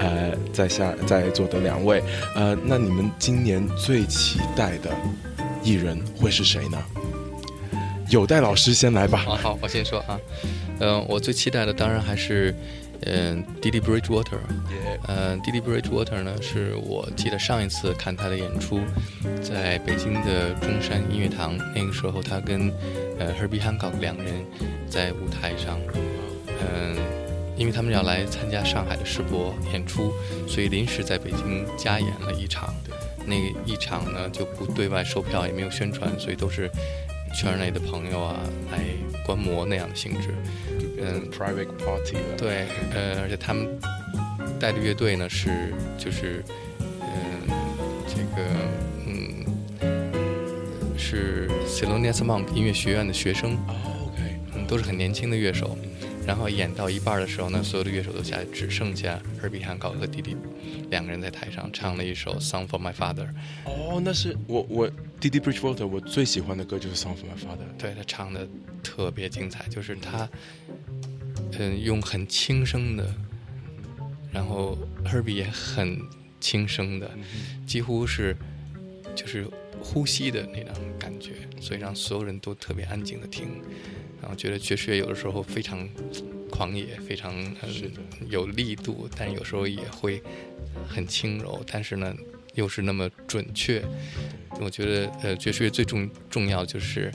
[0.00, 2.02] 呃，在下在座的两位，
[2.34, 4.90] 呃，那你们今年最期待的
[5.62, 6.82] 艺人会是谁呢？
[8.12, 9.24] 有待老师先来吧。
[9.26, 10.20] 啊，好，我先说啊，
[10.80, 12.54] 嗯，我最期待的当然还是，
[13.06, 14.36] 嗯，Didi Bridgewater。
[15.08, 18.80] 嗯，Didi Bridgewater 呢，是我记得上一次看他的演出，
[19.42, 22.70] 在北京的中山音乐堂，那个时候他跟
[23.18, 24.44] 呃 Herbie Hancock 两人
[24.90, 25.80] 在舞台上，
[26.46, 26.94] 嗯，
[27.56, 30.12] 因为他们要来参加上海的世博演出，
[30.46, 32.74] 所以临时在北京加演了一场。
[33.24, 36.70] 那一场呢就不对外售票，也没有宣传，所以都是。
[37.34, 38.80] 圈内的朋友啊，来
[39.24, 40.34] 观摩那样的性质，
[40.98, 42.16] 嗯，private party。
[42.36, 43.66] 对，呃，而且他们
[44.60, 46.44] 带的乐队呢是就是，
[47.00, 47.48] 嗯，
[48.06, 48.42] 这个
[49.06, 49.44] 嗯
[50.96, 55.76] 是 s e l o n i a s Monk 音乐学院的学生，OK，嗯，都是很年轻的乐手。
[56.26, 60.36] 然后演到一半的时候呢，所有的乐手都下来，只剩下 Herbie Hancock 和弟弟
[60.90, 63.26] 两个人在台上唱了一首《Song for My Father》。
[63.64, 67.66] 哦，那是我我弟弟 Bridgewater 我最喜欢的歌就是《Song for My Father》。
[67.80, 68.48] 对他唱的
[68.82, 70.28] 特别精彩，就是他
[71.58, 73.12] 嗯用很轻声的，
[74.30, 76.00] 然后 Herbie 也很
[76.40, 77.10] 轻声的，
[77.66, 78.36] 几乎是
[79.14, 79.46] 就是
[79.80, 83.48] 呼吸的那种感觉，所以让所有人都特别安静的听。
[84.22, 85.86] 然后觉得爵士乐有的时候非常
[86.48, 87.34] 狂野，非常
[88.30, 90.22] 有力度，但有时候也会
[90.88, 91.60] 很轻柔。
[91.66, 92.14] 但是呢，
[92.54, 93.82] 又是那么准确。
[94.60, 97.10] 我觉得，呃，爵士乐最重重要就是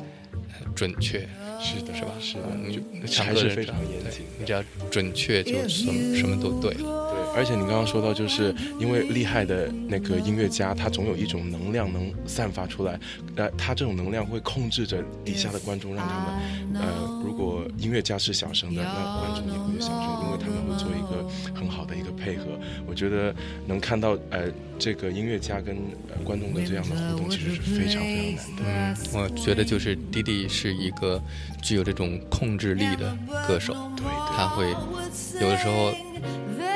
[0.75, 1.27] 准确，
[1.59, 2.11] 是的，是吧？
[2.19, 2.79] 是的，你
[3.15, 4.25] 还是非常严谨。
[4.39, 5.85] 你只要准确，就什
[6.15, 7.05] 什么都对了。
[7.35, 12.99] 而且你刚刚说到，就是因为厉害的那个音乐家，他总有一种能量能散发出来，
[13.35, 22.45] 呃，他这种能量会控制着底下的观众，让他们，呃，如果音乐家是小声的，那观众也会小声，因为他们会做一个很好的一个配合。
[22.87, 23.35] 我觉得
[23.67, 25.75] 能看到，呃，这个音乐家跟
[26.09, 29.09] 呃观众的这样的互动，其实是非常非常难的。
[29.13, 31.21] 我觉得就是弟弟是一个
[31.67, 33.13] 具有这种控制力的
[33.45, 34.69] 歌手，对，他会
[35.41, 35.93] 有的时候。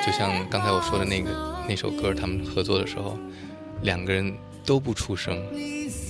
[0.06, 1.30] 就像刚才我说的那个
[1.70, 3.18] 那首歌，他们合作的时候，
[3.84, 4.36] 两个人
[4.66, 5.40] 都不出声，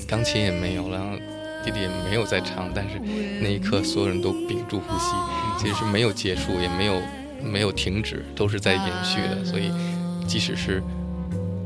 [0.07, 1.17] 钢琴也没有，然后
[1.63, 2.97] 弟弟也没有在唱，但是
[3.41, 5.13] 那一刻所有人都屏住呼吸，
[5.59, 7.01] 其实是没有结束，也没有
[7.43, 9.43] 没有停止，都是在延续的。
[9.43, 9.69] 所以
[10.25, 10.81] 即使是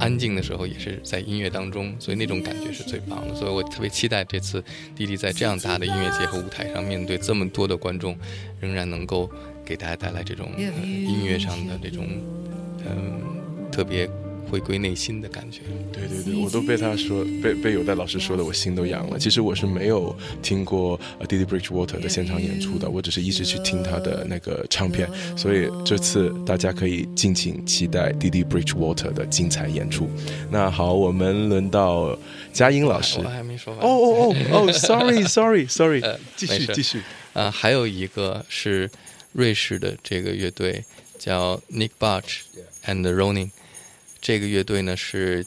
[0.06, 3.34] 安静的时候也是在音乐当中，所以那种感觉是最棒的。
[3.34, 4.64] 所以我特别期待这次
[4.96, 8.16] 弟弟在这样大的音乐节和舞台上，面对这么多的观众，
[8.60, 9.28] 仍然能够
[9.66, 12.08] 给大家带来这种音乐上的这种
[12.86, 13.20] 嗯
[13.72, 14.08] 特别。
[14.50, 19.18] 回归内心的感觉，对对对，我都被他说，被被有代老师说的，我心都痒了。
[19.18, 25.10] 其实我是没有听过 Didi Bridgewater 的现场演出的，我只是一直去听他的那个唱片。
[25.36, 30.08] 所以这次大家可以敬请期待 Didi Bridgewater 的精彩演出。
[30.50, 32.18] 那好，我们轮到
[32.54, 33.84] 佳音老师，我还没说完。
[33.84, 36.02] 哦哦哦哦，Sorry Sorry Sorry，
[36.36, 37.02] 继续继续。
[37.34, 38.90] 啊，还有一个是
[39.34, 40.84] 瑞士的这个乐队
[41.18, 42.24] 叫 Nick Bach
[42.86, 43.50] and Ronin。
[44.26, 45.46] 这个乐队呢是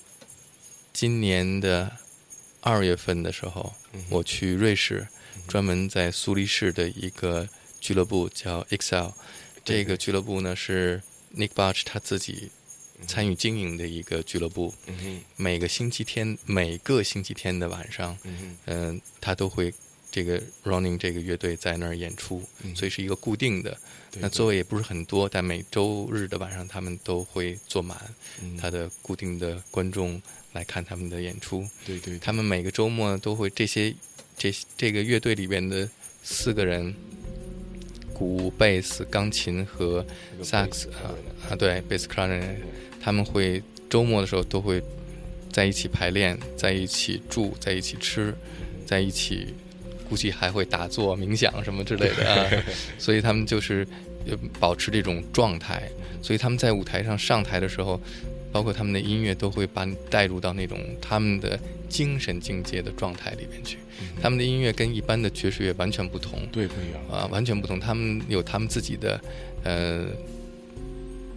[0.92, 1.90] 今年的
[2.60, 3.74] 二月份的时候，
[4.08, 5.04] 我去瑞士，
[5.48, 7.48] 专门在苏黎世的一个
[7.80, 9.10] 俱乐部叫 Excel。
[9.64, 11.02] 这个俱乐部呢是
[11.34, 12.52] Nick Bach 他自己
[13.08, 14.72] 参与经营的一个俱乐部。
[15.34, 18.16] 每个星期天，每个星期天的晚上，
[18.66, 19.74] 嗯，他都会
[20.08, 22.44] 这个 Running 这个乐队在那儿演出，
[22.76, 23.76] 所以是一个固定的。
[24.14, 27.96] 那座位也不是很多，但每周日的晚上他们都会坐满，
[28.58, 30.20] 他的固定的观众
[30.52, 31.66] 来看他们的演出。
[31.84, 33.94] 对对，他们每个周末都会这些
[34.36, 35.88] 这这个乐队里边的
[36.22, 36.94] 四个人，
[38.14, 40.04] 鼓、贝斯、钢琴和
[40.42, 41.12] 萨克斯啊
[41.50, 42.60] 啊，对，贝斯、克拉人，
[43.00, 44.82] 他们会周末的时候都会
[45.52, 48.34] 在一起排练，在一起住，在一起吃，
[48.86, 49.54] 在一起。
[50.08, 52.64] 估计还会打坐冥想什么之类的啊，
[52.98, 53.86] 所以他们就是
[54.58, 55.88] 保持这种状态。
[56.20, 58.00] 所以他们在舞台上上台的时候，
[58.50, 63.78] 包括他们的音乐都会把你带入到那种他们的精神境界的状态里面去。
[64.20, 67.78] 他们的音乐跟一般的爵士乐完全不同，对，不一样啊，完全不同。
[67.78, 69.20] 他们有他们自己的
[69.62, 70.06] 呃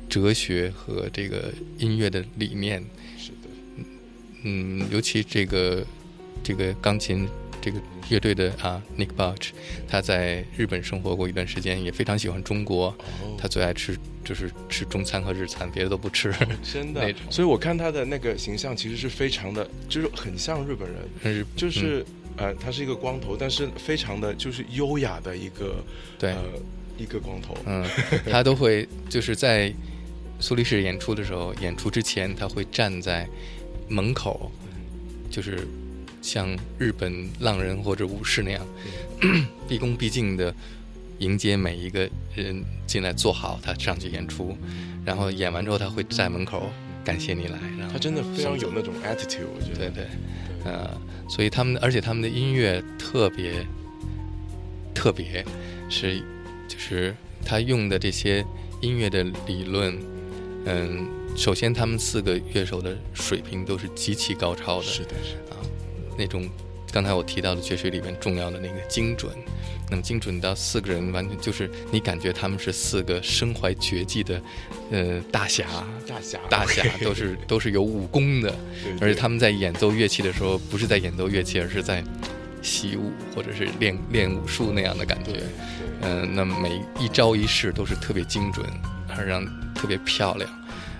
[0.10, 2.84] 哲学和这个音乐的理念。
[3.18, 3.84] 是的，
[4.44, 5.86] 嗯，尤其这个
[6.44, 7.28] 这个钢琴。
[7.62, 9.50] 这个乐队的啊，Nick Bach，
[9.88, 12.94] 他在日本生活过一段时间，也非常喜欢中国。
[13.38, 13.96] 他最爱吃
[14.26, 16.34] 就是吃中餐和日餐，别的都不吃。
[16.64, 20.90] 真的，所以我看他的那个形象其实是非常的，就是很像日本
[21.24, 21.46] 人。
[21.56, 22.04] 就是
[22.36, 25.76] 呃，他是一个光头，但是非常的就是优雅的一个
[26.18, 26.34] 对
[26.98, 27.56] 一个光头。
[27.68, 27.86] 嗯，
[28.30, 29.72] 他都会就是在
[30.40, 33.28] 苏黎世演出的时候，演出之前他会站在
[33.88, 34.52] 门口，
[35.30, 35.68] 就是。
[36.22, 38.66] 像日本浪人或者武士那样，
[39.68, 40.54] 毕恭毕敬的
[41.20, 44.56] 迎接每一个人进来坐好，他上去演出，
[45.06, 46.70] 然后演完之后他会在门口
[47.04, 47.58] 感谢你来。
[47.78, 49.90] 然后他真的非常有那种 attitude，我觉得。
[49.90, 50.08] 对对，
[50.66, 50.90] 呃，
[51.28, 53.66] 所以他们而且他们的音乐特别
[54.94, 55.44] 特别，
[55.90, 56.20] 是
[56.68, 57.16] 就是
[57.46, 58.46] 他用的这些
[58.82, 59.98] 音乐的理论，
[60.66, 64.84] 嗯，首先他们四个乐手的水平都是极其高超的。
[64.84, 65.58] 是的，是啊。
[66.22, 66.48] 那种
[66.92, 69.34] 刚才我提到的爵士里面重要的那个精准，
[69.90, 74.40] 那么精准到四个人完全就是你感觉他们是四个身怀绝技的，
[74.92, 75.66] 呃，大侠，
[76.06, 78.54] 大侠，大侠都是都是有武功的，
[79.00, 82.04] 而且他们在演奏乐器的时候不是在演奏乐器，而是在
[82.62, 85.42] 习武或者是练练武术那样的感觉，
[86.02, 88.64] 嗯，那每一招一式都是特别精准，
[89.18, 89.44] 而让
[89.74, 90.48] 特别漂亮，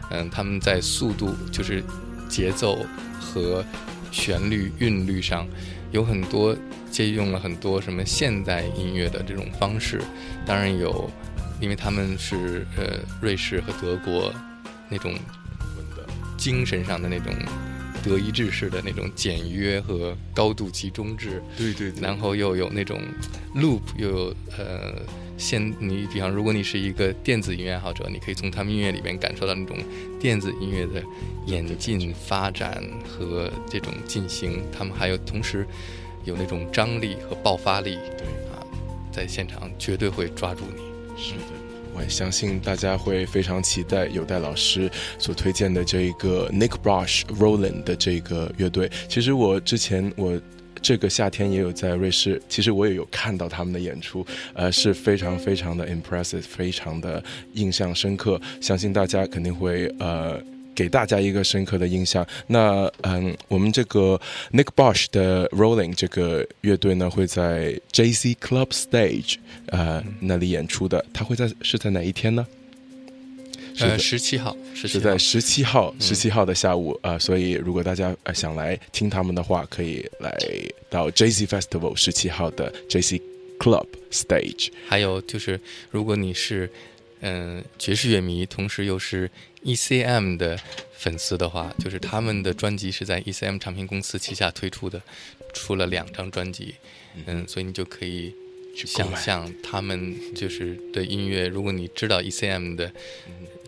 [0.10, 1.84] 嗯，他们在速度就是
[2.28, 2.84] 节奏
[3.20, 3.64] 和。
[4.12, 5.48] 旋律韵律上，
[5.92, 6.56] 有很多
[6.92, 10.02] 借用了很多什么现代音乐的这种方式，
[10.46, 11.10] 当然有，
[11.60, 14.34] 因为他们是呃瑞士和德国
[14.90, 15.16] 那种
[16.38, 17.34] 精神上的那种
[18.04, 23.02] 德意志式的那种简约和高度集中制，对对，然后又有那种
[23.56, 25.02] loop，又有呃。
[25.42, 29.76] 现你比方，如果你是一个电子音乐爱好者，你可以从他们音乐里面感受到那种
[30.20, 31.04] 电子音乐的
[31.48, 34.62] 演进发展和这种进行。
[34.72, 35.66] 他们还有同时
[36.24, 38.62] 有那种张力和爆发力，对啊，
[39.12, 40.84] 在现场绝对会抓住你。
[41.22, 41.42] 是的，
[41.96, 48.90] 我也相信大家会非常期待有待老师所推荐的这一个 Nick Brush Roland 的这个乐队。
[49.10, 50.40] 其实我之前我。
[50.82, 57.24] 这个夏天也有在瑞士，其实我也有看到他们的演出，呃，是非常非常的 impressive，非常的
[57.54, 58.42] 印象深刻。
[58.60, 60.42] 相信大家肯定会呃
[60.74, 62.26] 给大家一个深刻的印象。
[62.48, 64.20] 那嗯，我们这个
[64.52, 69.36] Nick Bosch 的 Rolling 这个乐队呢，会在 JC Club Stage
[69.68, 71.06] 呃那里演出的。
[71.14, 72.46] 他会在是在哪一天呢？
[73.80, 80.38] 呃，十七号是在十七号，十七号的下午啊，所以如果大家呃想来听他们的话，可以来
[80.90, 83.22] 到 JC Festival 十七号的 JC
[83.60, 84.70] Club Stage。
[84.88, 85.60] 还有就是，
[85.90, 86.72] 如果你是
[87.22, 89.30] 嗯爵士乐迷，同时又是
[89.64, 90.60] ECM 的
[90.98, 95.02] 粉丝的话，就是他们的专辑是在 ECM 唱片公司旗下推出的，
[95.54, 96.76] 出了两张专辑，
[97.26, 98.34] 嗯，所以你就可以
[98.76, 101.48] 想象他们就是的音乐。
[101.48, 102.92] 如果你知道 ECM 的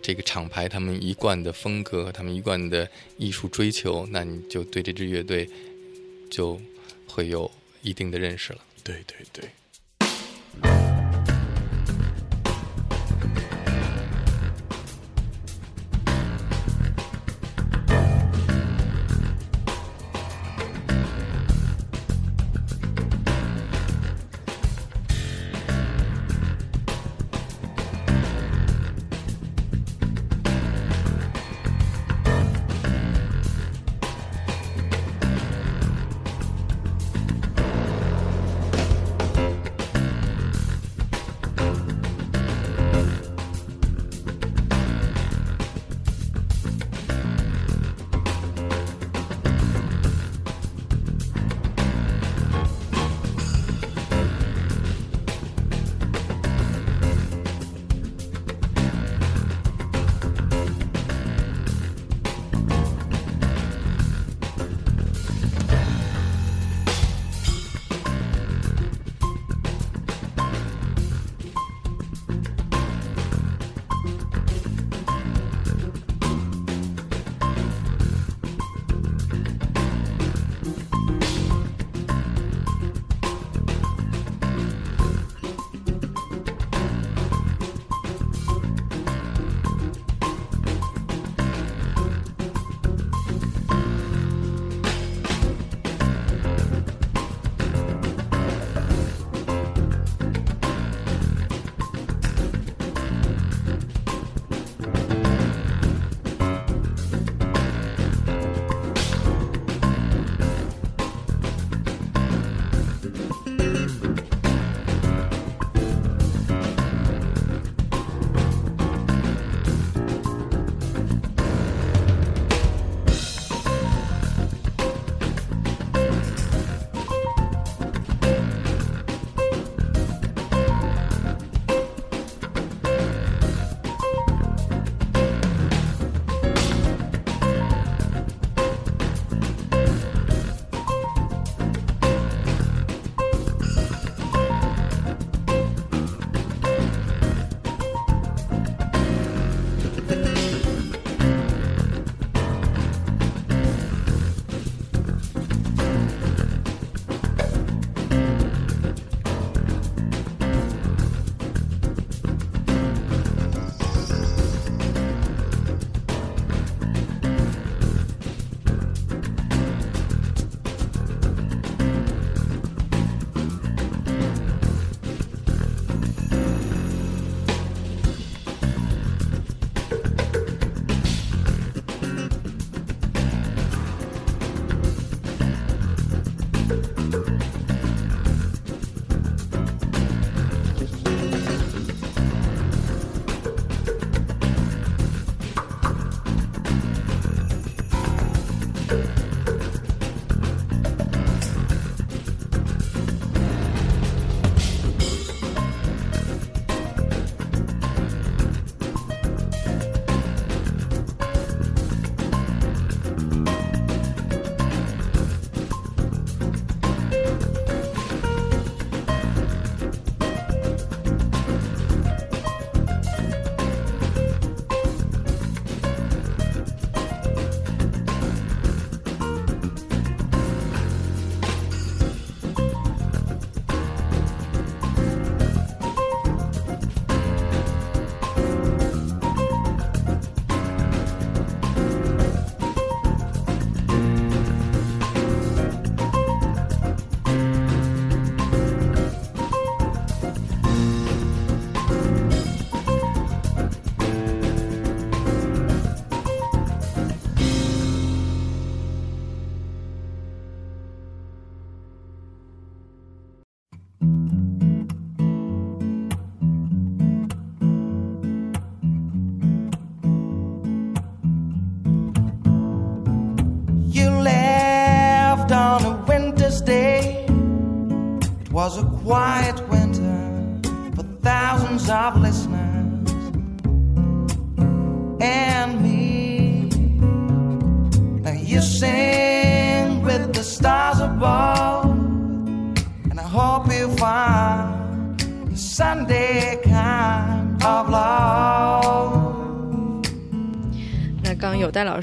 [0.03, 2.87] 这个厂牌，他们一贯的风格和他们一贯的
[3.17, 5.49] 艺术追求，那你就对这支乐队
[6.29, 6.59] 就
[7.07, 7.49] 会有
[7.81, 8.59] 一定的认识了。
[8.83, 9.49] 对对对。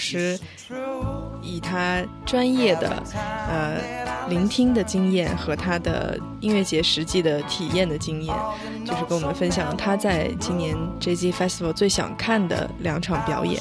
[0.00, 0.38] 师
[1.42, 3.02] 以他专业的
[3.48, 3.76] 呃
[4.28, 8.34] 聆听的经验和他的音乐节实际的体验的经验，
[8.84, 13.60] 就是跟我们分享他在今年 JG Festival 最想看的两场表演。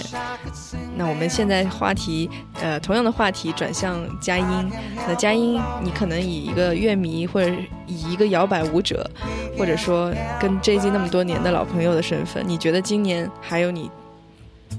[0.96, 2.30] 那我们现在话题
[2.62, 4.72] 呃同样的话题转向佳音，
[5.08, 7.52] 那佳音你可能以一个乐迷或者
[7.86, 9.10] 以一个摇摆舞者，
[9.58, 13.90] 或者说跟 JG 那么多年的老朋友的身份，你觉得今年还有你？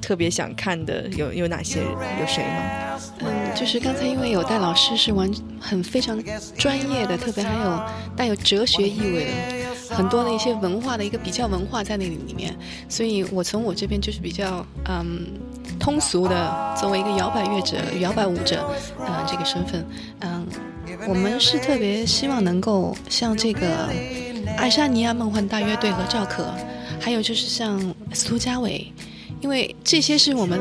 [0.00, 1.80] 特别想看的有有哪些？
[1.80, 2.98] 有谁吗？
[3.20, 5.30] 嗯，就是刚才因为有戴老师是完
[5.60, 6.22] 很非常
[6.56, 7.82] 专业的，特别还有
[8.16, 12.54] 带有哲学意味的，很多的一些文化的一个比较文化在那里面，
[12.88, 15.26] 所以我从我这边就是比较嗯
[15.78, 18.64] 通俗的，作为一个摇摆乐者、摇摆舞者，
[19.00, 19.84] 嗯这个身份，
[20.20, 20.46] 嗯，
[21.08, 23.88] 我们是特别希望能够像这个
[24.56, 26.46] 爱沙尼亚梦幻大乐队和赵可，
[27.00, 28.92] 还有就是像苏家伟。
[29.40, 30.60] 因为这些是我们，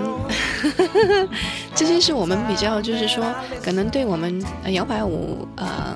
[1.76, 3.24] 这些是我们比较，就是说，
[3.64, 5.96] 可能对我们摇摆舞呃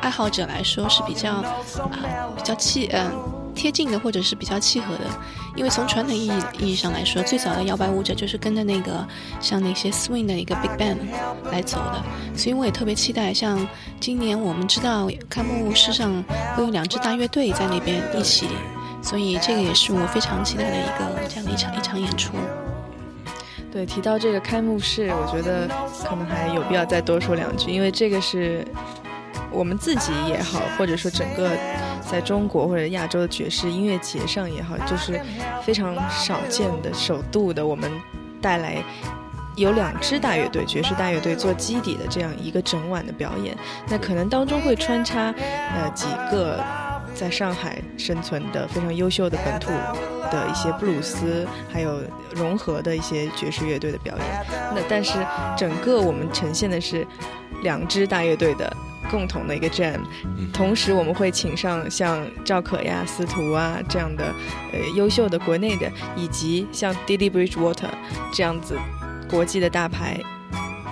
[0.00, 1.98] 爱好者来说是比较啊
[2.36, 3.10] 比较契嗯
[3.54, 5.04] 贴近的，或者是比较契合的。
[5.56, 9.06] 因为从传统意义意义上来说，最早的摇摆舞者就是跟着那个
[9.40, 10.98] 像那些 swing 的一个 big band
[11.50, 12.04] 来走的，
[12.36, 13.66] 所以我也特别期待，像
[13.98, 16.22] 今年我们知道开幕式上
[16.54, 18.46] 会有两支大乐队在那边一起。
[19.06, 22.32] 所以这个也是我非常期待的一个这样的一场一场演出。
[23.70, 25.68] 对，提到这个开幕式，我觉得
[26.04, 28.66] 可能还有必要再多说两句，因为这个是
[29.52, 31.50] 我们自己也好，或者说整个
[32.10, 35.20] 在中国或者亚洲的爵士音乐节上也好，就是
[35.62, 37.88] 非常少见的首度的，我们
[38.42, 38.82] 带来
[39.54, 43.56] 有两支大乐队爵士大乐队做基底的这样一个整晚的表演。
[43.88, 45.32] 那可能当中会穿插
[45.76, 46.60] 呃几个。
[47.18, 49.70] 在上海生存的非常优秀的本土
[50.30, 52.02] 的一些布鲁斯，还有
[52.34, 54.46] 融合的一些爵士乐队的表演。
[54.74, 55.14] 那但是
[55.56, 57.06] 整个我们呈现的是
[57.62, 58.76] 两支大乐队的
[59.10, 60.00] 共同的一个 jam。
[60.52, 64.24] 同时我们会请上像赵可呀、司徒啊这样的
[64.72, 67.90] 呃优秀的国内的，以及像 Didi Bridgewater
[68.32, 68.76] 这样子
[69.28, 70.20] 国际的大牌。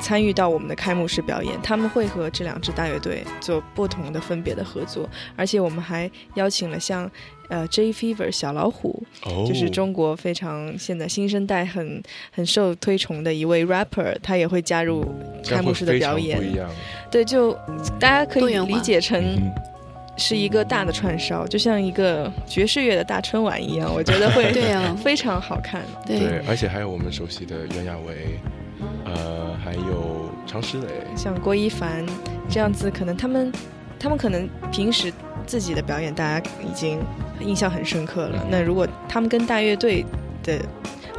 [0.04, 7.10] 参与到我们的开幕式表演，他们会和这两支大乐队做不同的分别的合作，而且我们还邀请了像
[7.48, 9.02] 呃 J Fever 小老虎，
[9.48, 15.10] 就是中国非常现在新生代很很受推崇的一位 rapper，他也会加入
[15.42, 16.38] 开幕式的表演。
[17.10, 17.54] 对，就
[17.98, 19.24] 大家可以理解成
[20.18, 25.82] 是一个大的串烧，就像一个爵士乐的大春晚一样，我觉得会对啊非常好看。
[26.06, 28.38] 对，而且还有我们熟悉的袁娅维。
[29.04, 32.04] 呃，还有常石磊，像郭一凡
[32.48, 33.52] 这样子，可能他们，
[33.98, 35.12] 他们可能平时
[35.46, 37.00] 自己的表演，大家已经
[37.40, 38.46] 印象很深刻了。
[38.50, 40.04] 那如果他们跟大乐队
[40.42, 40.58] 的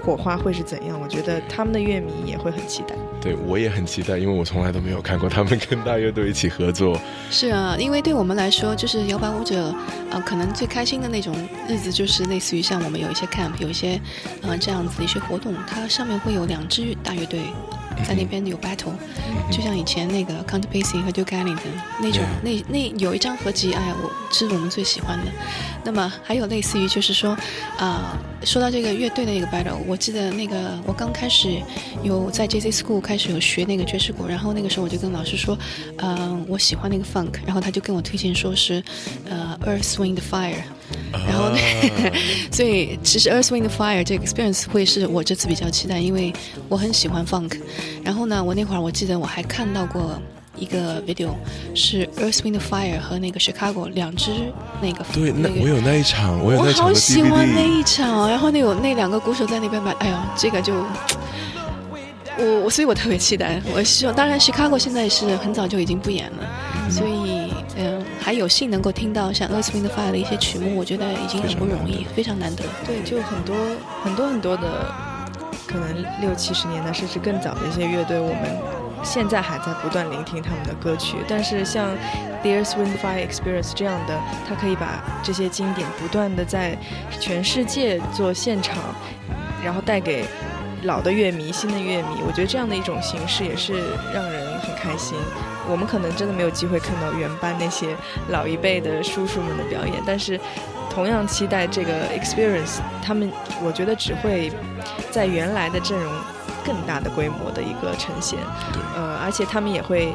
[0.06, 1.00] 火花会是怎样？
[1.02, 2.96] 我觉得他们的乐迷也会很期待。
[3.20, 6.96] 对我也很期待，因为我从来都没有看过他们跟大乐队一起合作。
[7.32, 9.74] 是啊，因为对我们来说，就是摇摆舞者，
[10.12, 11.36] 呃，可能最开心的那种
[11.68, 14.00] 日子，就是类似于像我们有一些 camp，有一些，
[14.44, 17.40] 呃，这样子的一些活动，它上面会有两支大乐队。
[18.06, 18.92] 在那边有 battle，
[19.50, 25.32] 就像以前那个 Count Basie 和 Duke Ellington 那种，那那有一张合集，哎，我是我们最喜欢的。
[25.82, 27.38] 那么还有类似于就是说，
[27.78, 31.60] 啊，说到这个乐队的一个 battle，我记得那个我刚开始
[32.04, 35.58] 有在 J C School 开始有学那个爵士鼓，然后那个时候我就跟老师说，
[35.98, 38.84] 嗯，我喜欢那个 funk，然后他就跟我推荐说是，
[39.28, 40.62] 呃，Earth Wind Fire。
[41.12, 41.52] 然后，
[42.52, 46.32] 所以其实 Earth Wind Fire 这个 experience 会是我这次比较期待，因为
[46.70, 47.60] 我很喜欢 funk。
[48.04, 50.22] 然后呢，我那会儿我记得我还看到过
[50.58, 51.30] 一个 video，
[51.74, 54.32] 是 Earth Wind Fire 和那个 Chicago 两支
[54.82, 55.06] 那个。
[55.14, 60.74] 对，那我有那一场，我有那场我好喜欢那一场，然后那有那两个鼓手在那边摆，哎呦，这个就
[62.38, 63.62] 我我，所以我特别期待。
[63.74, 68.04] 我希望，当然 Chicago 现在是很早就已经不演了，所以嗯。
[68.26, 72.64] 还有幸能够听到像 Earth Wind Fire 的一些曲目，我觉得已经很不容易，非常难得。
[72.84, 73.56] 对，就很多
[74.04, 74.92] 很多很多的，
[75.68, 78.58] 可能六七十年代甚至更早的一些乐队，我们
[79.04, 81.18] 现在还在不断聆听他们的歌曲。
[81.28, 81.90] 但是像
[82.44, 86.78] Dear Swindfire Experience 这样的，它可以把这些经典不断的在
[87.20, 88.78] 全世界做现场，
[89.64, 90.26] 然后带给
[90.84, 92.22] 老的乐迷、新的乐迷。
[92.26, 93.74] 我觉得这样的一种形式也是
[94.14, 95.18] 让人很开心。
[95.68, 97.96] 我们可能真的没有机会看到原班那些
[98.30, 100.40] 老一辈的叔叔们的表演，但是
[100.92, 103.32] 同样期待这个 experience，他们
[103.64, 104.52] 我觉得只会
[105.10, 106.14] 在原来的阵容
[106.66, 108.40] 更大的规模的一个呈现，
[108.74, 110.14] 对，呃，而且他们也会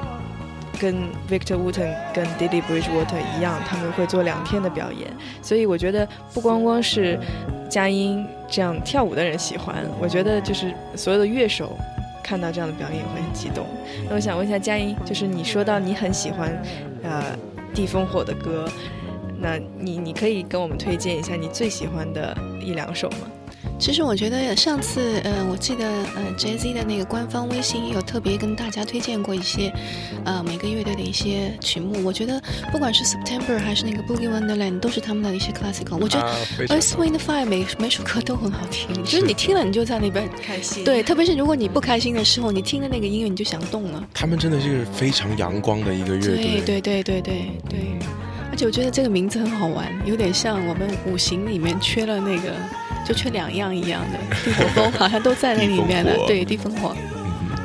[0.80, 0.94] 跟
[1.28, 5.08] Victor Wooten 跟 Didi Bridgewater 一样，他们会做两天的表演。
[5.42, 7.18] 所以我觉得不光光是
[7.68, 11.78] 佳音这样跳舞的人喜欢，我觉得就是所有的乐手
[12.22, 13.66] 看到这样的表演也会很激动。
[14.08, 16.50] 那我想问一下佳音，就是你说到你很喜欢
[17.02, 17.22] 呃
[17.74, 18.66] 地烽火的歌，
[19.38, 23.28] 那你你可以跟我们推荐一下你最喜欢的一两首吗？
[23.80, 29.72] 其实我觉得上次，呃，我记得，呃，Jay Z 的那个官方微信有特别跟大家推荐过一些，
[30.26, 32.04] 呃，每个乐队的一些曲目。
[32.04, 32.38] 我觉得
[32.70, 35.96] 不管是 September 还是那个 Boogie Wonderland，都是他们的一些 classical。
[35.98, 40.84] 我觉得 Earth Wind Fire 每每首歌都很好听，就是你听了你就在那边开心。
[40.84, 44.06] 对，特别是如果你不开心的时候，你听的那个音乐你就想动了。
[44.12, 46.36] 他们真的是非常阳光的一个乐队。
[46.36, 47.80] 对对对对对对。
[48.50, 52.52] 而且我觉得这个名字很好玩，有点像我们五行里面缺了那个。
[53.10, 56.12] 就缺两样一样的，地火风好像都在那里面了。
[56.28, 56.94] 对，地风火。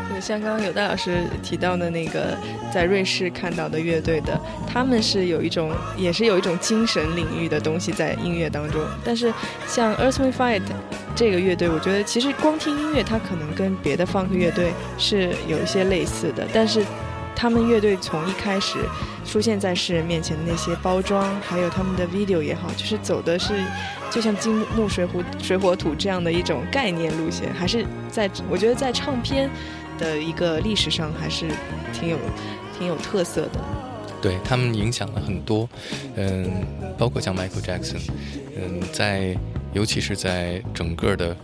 [0.09, 2.35] 对，像刚刚有戴老师提到的那个
[2.73, 8.81] 在瑞士看到的乐队的，他们是有一种，也是有一种精神领域的东西在音乐当中。
[9.03, 9.31] 但是
[9.67, 10.59] 像 Earth Wind Fire
[11.15, 16.83] 这个乐队，我觉得其实光听音乐，它可能跟别的 funk 乐队是有一些类似的，但是。
[17.35, 18.79] 他们乐队从一开始
[19.25, 23.53] 出现在世人面前的那些包装，还有他们的 video 也好，就是走的是
[24.09, 29.49] 就像金木水火水火土这样的一种概念路线，还是在我觉得在唱片
[29.97, 31.45] 的一个历史上还是
[31.93, 32.17] 挺有
[32.77, 33.59] 挺有特色的。
[34.25, 35.69] 对他们影响了很多，
[36.15, 36.49] 嗯，
[36.97, 38.01] 包括像 Michael Jackson，
[38.57, 39.37] 嗯，在
[39.71, 41.37] 尤其是在整个的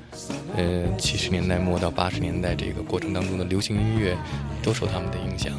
[0.57, 4.17] 呃七十年代末到八十年代这个过程当中的流行音乐
[4.63, 5.53] 都受他们的影响。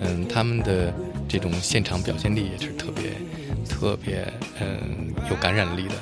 [0.00, 0.90] 嗯，他们的
[1.28, 3.12] 这种现场表现力也是特别
[3.68, 4.26] 特别
[4.58, 5.94] 嗯有感染力的。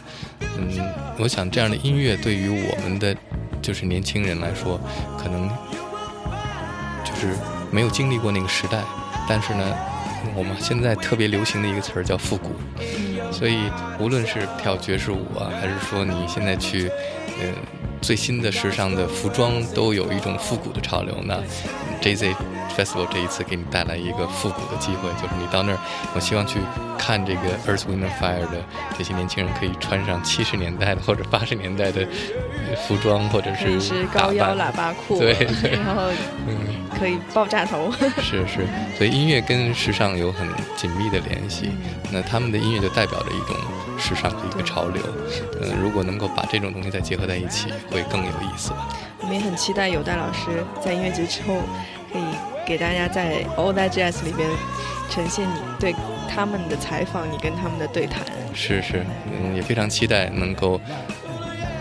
[0.57, 0.71] 嗯，
[1.19, 3.17] 我想这样的音乐对于我们的
[3.61, 4.81] 就是年轻人来说，
[5.19, 5.49] 可能
[7.05, 7.35] 就是
[7.73, 8.85] 没有经历过那个时代，
[9.29, 9.77] 但是呢，
[10.41, 12.53] 我们现在特别流行的一个词儿叫复古。
[13.31, 13.59] 所以
[13.99, 16.91] 无论是跳爵士舞啊，还是说你现在去
[17.43, 17.53] 嗯
[18.01, 21.39] 最新的时尚的服装，都有一种复古的潮流那。
[22.01, 22.35] J Z。
[22.77, 25.79] Festival 这一次给你带来一个复古的机会，就是你到那儿，
[26.15, 26.61] 我希望去
[26.97, 28.65] 看这个 Earth Wind Fire 的
[28.97, 32.07] 这些年轻人可以穿上七十年代的或者八十年代的
[32.87, 35.33] 服装，或者是是高腰喇叭裤，对，
[35.73, 36.11] 然后
[36.47, 36.57] 嗯
[36.97, 37.93] 可以爆炸头，
[38.23, 40.47] 是是，所以音乐跟时尚有很
[40.77, 41.71] 紧密的联系，
[42.13, 43.57] 那他们的音乐就代表着一种
[44.01, 45.03] 时尚的一个潮流，
[45.61, 48.89] 呃，如果能够把这种东西再结合在一起，会更有意思吧。
[49.21, 51.59] 我们也很期待有戴老师在音乐节之后
[52.13, 52.23] 可以。
[52.67, 54.49] 给大家在 All That Jazz 里边
[55.11, 55.93] 呈现你对
[56.29, 58.23] 他们的采访，你跟他们的对谈。
[58.55, 60.81] 是是，嗯，也非常期待能够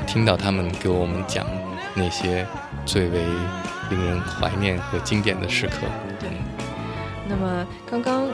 [0.07, 1.45] 听到他们给我们讲
[1.93, 2.43] 那些
[2.87, 3.19] 最为
[3.91, 5.73] 令人怀念和经典的时刻。
[6.19, 6.27] 对。
[7.27, 8.27] 那么刚刚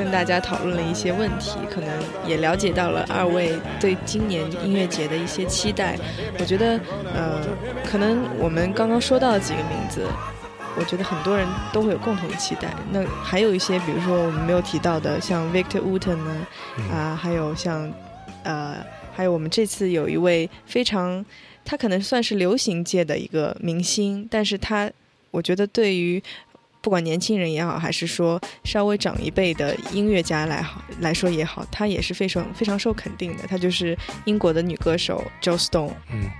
[0.00, 1.90] 跟大家讨论了一些问题，可能
[2.26, 5.94] 也了解到了二位对今年音乐节的一些期待。
[6.38, 6.80] 我觉得，
[7.14, 7.38] 呃，
[7.84, 10.06] 可能我们刚刚说到的几个名字。
[10.74, 12.68] 我觉得很多人都会有共同的期待。
[12.90, 16.46] 那还有一些，比如说我们没有提到的，像 Victor Wooten 呢，
[16.90, 17.92] 啊，还有像，
[18.44, 18.76] 呃，
[19.12, 21.22] 还有我们这次有一位非常，
[21.62, 24.90] 他可能算是流行界的一个明星，但是他，
[25.30, 26.22] 我觉得对于
[26.80, 33.46] 不管年轻人也好，还是说稍微长一辈的音乐家来好来说也好，她也是非常非常受肯定的。
[33.46, 35.92] 她就是英国的女歌手 Jo Stone。
[36.10, 36.30] 嗯。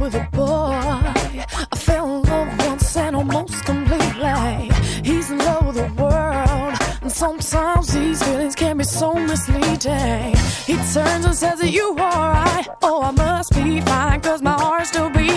[0.00, 0.72] with a boy.
[0.72, 4.70] I fell in love once and almost completely.
[5.04, 6.74] He's in love with the world.
[7.02, 10.34] And sometimes these feelings can be so misleading.
[10.66, 12.66] He turns and says, Are you are right.
[12.82, 14.89] Oh, I must be fine, cause my heart's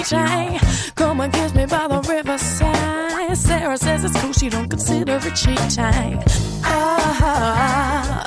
[0.04, 0.60] sunshine.
[0.96, 3.38] Come and kiss me by the riverside.
[3.38, 6.20] Sarah says it's cool, she don't consider it cheap time.
[6.66, 8.24] Oh, oh,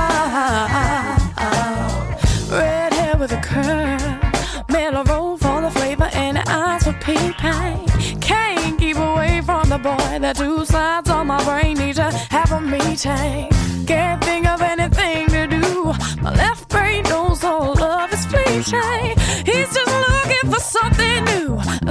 [8.21, 10.19] Can't keep away from the boy.
[10.19, 13.58] The two sides of my brain need to have a meeting.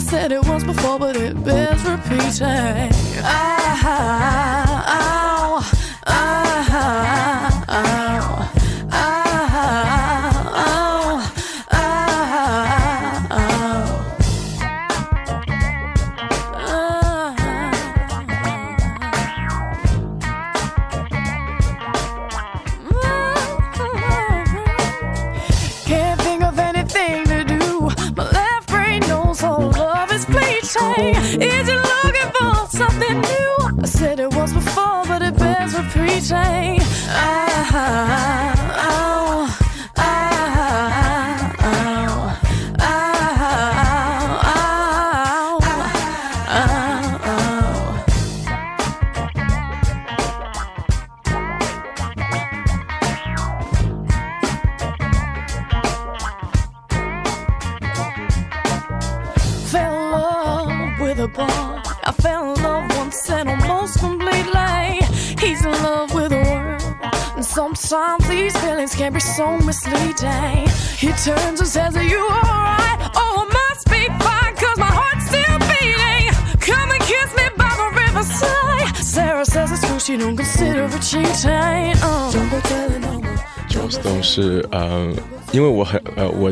[0.09, 2.91] Said it once before, but it bears repeating.
[3.23, 4.68] Ah,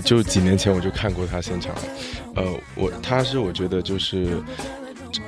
[0.06, 1.74] 就几年前我就看过他现场，
[2.34, 2.44] 呃，
[2.74, 4.42] 我他是我觉得就是。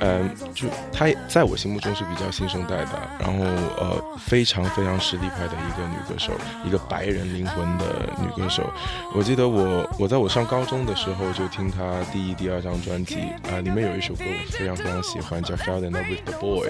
[0.01, 3.43] 嗯，就她在我心目中是比较新生代的，然后
[3.79, 6.33] 呃非常非常实力派的一个女歌手，
[6.66, 8.68] 一个白人灵魂的女歌手。
[9.14, 11.81] 我记得我我在我上高中的时候就听她
[12.12, 13.16] 第一、第二张专辑
[13.51, 16.68] 啊、里面有一首歌我非常非常喜欢，叫《Fell in Love with the Boy》，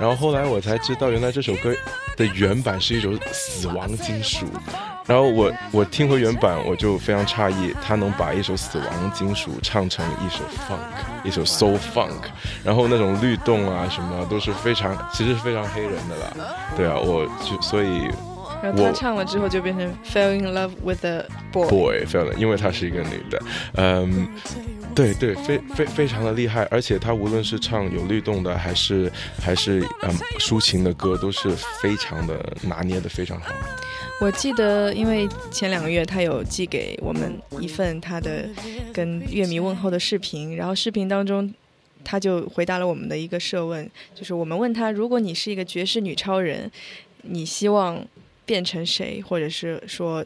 [0.00, 1.74] 然后后来我才知道原来这首歌
[2.16, 4.46] 的原版是一首死亡金属。
[5.06, 12.22] 然后我我听回原版，我就非常诧异，他能把一首死亡金属唱成一首 funk，一首 soul funk，
[12.64, 16.56] 然后那种律动啊什么都是非常，其实是非常黑人的啦。
[16.76, 18.08] 对啊，我就所以
[18.62, 21.68] 然后 他我唱了之后就变成 fell in love with a boy。
[21.68, 23.42] boy fell，因为她是一个女的，
[23.74, 24.28] 嗯。
[24.94, 29.10] 对对，非非非常的厉害，而且她无论是唱有律动的，还是
[29.42, 31.50] 还是嗯抒情的歌，都是
[31.82, 33.46] 非常的拿捏的非常好。
[34.20, 38.48] 我记得，因为前两个月他有寄给我们一份他的
[38.92, 41.52] 跟乐迷问候的视频，然后视频当中
[42.02, 46.70] 他就回答了我们的一个设问，就是我们问他，如果你是一个爵士女超人，
[47.22, 48.02] 你希望
[48.46, 50.24] 变成谁，或者是说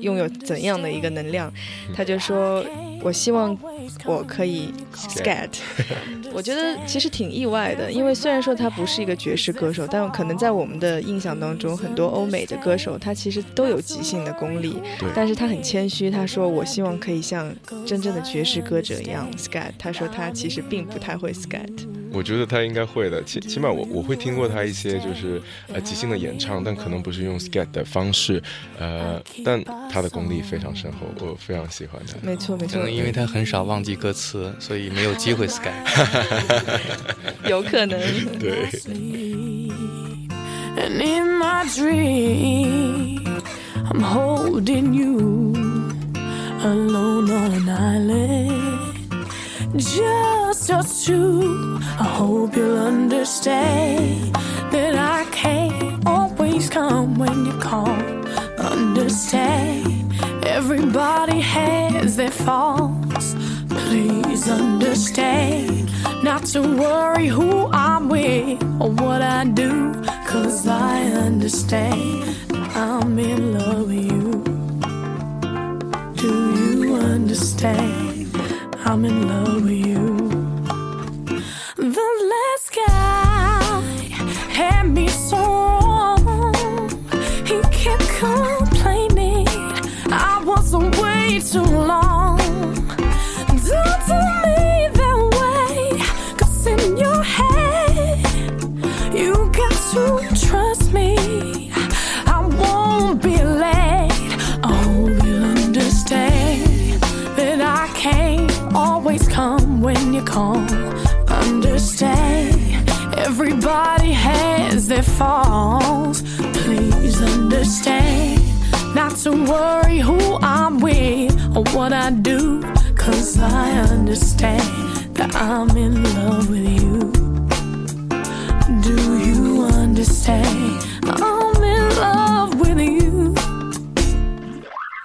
[0.00, 1.52] 拥有怎样的一个能量？
[1.94, 2.64] 他就说，
[3.02, 3.56] 我希望
[4.04, 5.48] 我可以 scat。
[6.32, 17.52] 我觉得其实挺意外的，因为虽然说他不是一个爵士歌手，但可能在我们的印象当中，很多欧美的歌手他其实都有即兴的功力，对但是他很谦虚，他说我希望可以像
[17.84, 19.74] 真正的爵士歌者一样 s k a t。
[19.76, 21.88] 他说他其实并不太会 s k a t。
[22.12, 25.40] 我觉得他应该会的，起起码我我会听过他一些就是
[25.72, 28.42] 呃即兴的演唱，但可能不是用 s k a t 的方式，
[28.78, 32.14] 呃，但他的功力非常深厚，我非常喜欢他。
[32.22, 35.70] 没错没错可能，因为他很少忘记歌词，所以没有机会 sky。
[37.48, 37.98] 有可能。
[38.38, 38.68] 对
[40.76, 43.24] ，And in my dream,
[43.90, 45.52] I'm holding you
[46.62, 48.80] alone on an island.
[49.76, 51.78] Just us two.
[51.98, 54.32] I hope you'll understand
[54.72, 58.19] that I can't always come when you call.
[58.70, 60.14] Understand,
[60.44, 63.34] everybody has their faults.
[63.68, 65.90] Please understand
[66.22, 69.94] not to worry who I'm with or what I do,
[70.26, 72.36] cause I understand
[72.76, 74.30] I'm in love with you.
[76.14, 78.34] Do you understand?
[78.84, 80.09] I'm in love with you.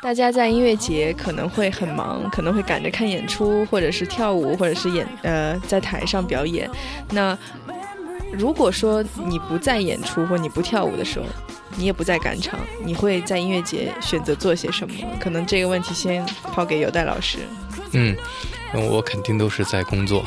[0.06, 6.70] 大家在音乐节可能会很忙，可能会赶着看演出，或者是跳舞，或者是演呃在台上表演。
[7.10, 7.36] 那
[8.32, 11.26] 如果说你不在演出或你不跳舞的时候，
[11.76, 14.94] 你也不在赶场，你会在音乐节选择做些什么？
[15.20, 17.40] 可能这个问题先抛给有代老师。
[17.94, 18.16] 嗯，
[18.92, 20.24] 我肯定都是在工作。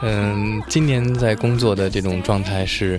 [0.00, 2.98] 嗯，今年在工作的这种状态是，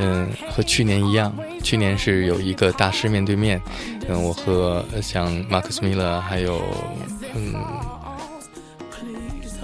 [0.00, 1.32] 嗯，和去年一样。
[1.62, 3.60] 去年是有一个大师面对面，
[4.08, 6.60] 嗯，我和像马克思米勒还有
[7.34, 7.54] 嗯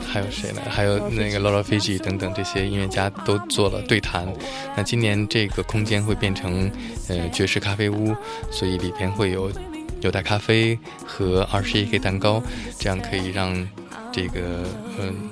[0.06, 0.60] 还有谁呢？
[0.70, 4.26] 还有那个 Laura Fiji 等等这些音乐家都做了对谈。
[4.76, 6.70] 那今年这个空间会变成
[7.08, 8.14] 呃爵士咖啡屋，
[8.50, 9.50] 所以里边会有
[10.00, 12.42] 有袋咖啡和二十一 K 蛋糕，
[12.78, 13.66] 这样可以让
[14.12, 14.64] 这个
[14.98, 15.30] 嗯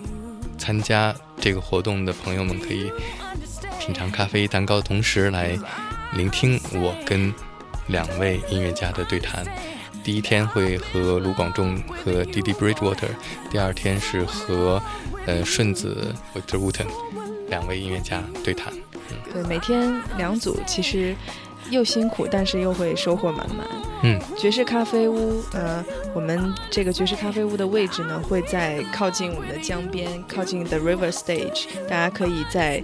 [0.59, 2.91] 参加这个活动的朋友们可以
[3.85, 5.59] 品尝咖啡蛋糕的同时来
[6.15, 7.31] 聆听我跟
[7.89, 9.45] 两位音乐家的对谈。
[10.03, 13.11] 第一天会和卢广仲和 Didi Bridgewater，
[13.51, 14.83] 第二天是和
[15.27, 16.87] 呃顺子 Victor Wooten
[17.51, 18.73] 两位音乐家对谈。
[19.31, 21.15] 对，每天两组，其实
[21.69, 23.67] 又辛苦，但是又会收获满满。
[24.03, 32.83] 嗯，爵士咖啡屋，呃，我们这个爵士咖啡屋的位置呢，会在靠近我们的江边，靠近 The River Stage，大家可以在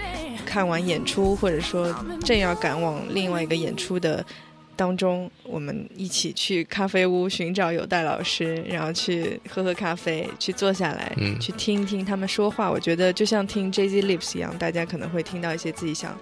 [0.50, 1.94] 看完演出，或者说
[2.24, 4.26] 正要赶往另外一个演出的。
[4.74, 12.70] 当中，我们一起去咖啡屋寻找有代老师，然后去喝喝咖啡，去坐下来，嗯去听一听他们说话。
[12.70, 16.18] 我觉得就像听 Jay Z Lips 一样，大家可能会听到一些自己想，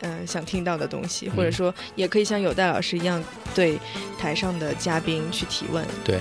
[0.00, 3.22] 嗯，想听到的东西，或者说也可以像有代老师一样
[3.54, 3.78] 对
[4.18, 5.86] 台上的嘉宾去提问。
[6.02, 6.18] 对，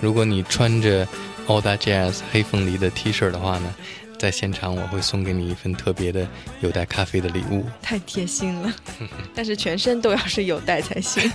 [0.00, 1.04] 如果你穿着
[1.48, 3.74] All That Jazz 黑凤梨的 T 恤的话呢？
[4.22, 6.24] 在现场，我会送给你一份特别的
[6.60, 8.72] 有带咖啡的礼物， 太贴心了。
[9.34, 11.28] 但是全身都要是有带才行。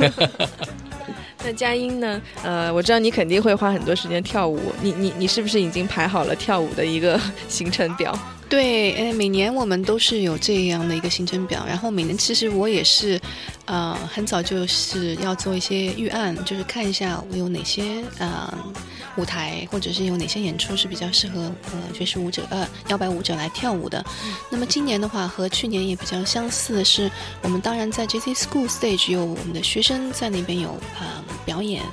[1.43, 2.21] 那佳音呢？
[2.43, 7.19] 呃，我知道你肯定会花很多时间跳舞，你你你是不是已经排好了跳舞的一个
[7.49, 8.17] 行程表？
[8.47, 13.19] 对，哎，每年我们都是有这样的一个行程表，然后每年其实我也是，
[13.65, 18.57] 呃，很早就是要做一些预案，就是看一下我有哪些呃。
[19.18, 24.03] 舞台或者是有哪些演出是比较适合呃爵士舞者呃摇摆舞者来跳舞的？
[24.49, 27.11] 那么今年的话和去年也比较相似的是，
[27.41, 31.84] 我们当然在 J C School Stage 有我们的学生在那边有呃表演。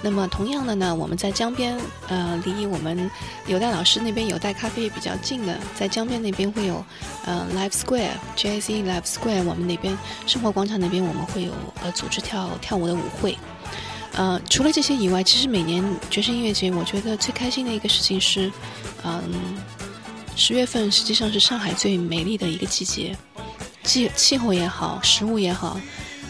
[0.00, 1.76] 那么同样的呢，我们在江边
[2.06, 3.10] 呃离我们
[3.48, 6.84] 有代老师那边有代咖啡也比较近的，在江边那边会有
[7.26, 11.52] 呃 Live Square J C Live Square 我们那边生活广场那边我们会有
[11.82, 13.36] 呃组织跳跳舞的舞会。
[14.18, 18.50] 呃，除了这些以外，其实每年爵士音乐节，我觉得最开心的一个事情是，
[19.04, 19.22] 嗯，
[20.34, 23.16] 十月份实际上是上海最美丽的一个季节，
[23.84, 25.80] 气气候也好，食物也好，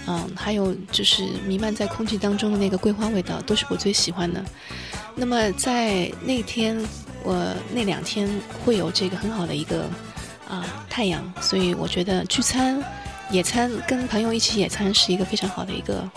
[0.06, 4.44] 嗯，还有就是弥漫在空气当中的那个桂花味道，都是我最喜欢的。
[5.14, 6.78] 那么在那天，
[7.24, 8.28] 我那两天
[8.66, 9.88] 会有这个很好的一个
[10.46, 12.84] 啊太阳，所以我觉得聚餐、
[13.30, 16.10] 野餐，跟朋友一起野餐是一个非常好的一个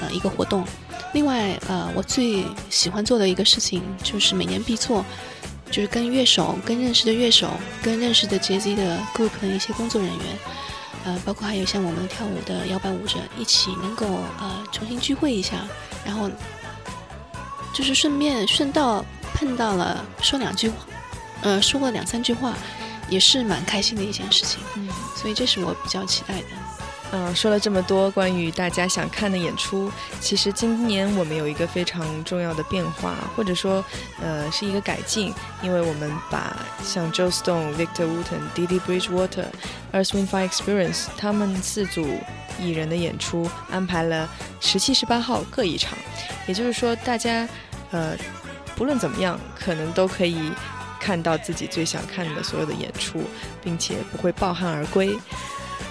[0.00, 0.64] 呃一个活动。
[1.12, 5.04] 另外，呃，我最喜欢做的一个事情就是每年必做，
[5.70, 7.50] 就是跟乐手、跟认识的乐手、
[7.82, 10.26] 跟认识的 Jazz 的 group 的一些工作人员，
[11.04, 14.06] 呃，包括还有像我们跳舞的摇摆舞者一起能够
[14.38, 15.66] 呃重新聚会一下，
[16.04, 16.30] 然后
[17.72, 19.04] 就是顺便顺道
[19.34, 20.76] 碰到了说两句话，
[21.42, 22.54] 呃，说过两三句话，
[23.10, 24.60] 也是蛮开心的一件事情。
[24.76, 26.46] 嗯，所以这是我比较期待的。
[27.12, 29.90] 嗯，说了这么多关于大家想看的演出，
[30.20, 33.84] 其实今年我们有一个非常重要的变化，或者说，
[34.22, 39.46] 呃，是一个改进，因为我们把像 Joe Stone、Victor Wooten、Didi Bridgewater、
[39.92, 42.06] Earth Wind Fire Experience 他们四组
[42.60, 44.28] 艺人的演出安排了
[44.60, 45.98] 十七、十八号各一场，
[46.46, 47.48] 也就是说，大家，
[47.90, 48.16] 呃，
[48.76, 50.52] 不论怎么样，可能都可以
[51.00, 53.22] 看到自己最想看的所有的演出，
[53.64, 55.18] 并且不会抱憾而归。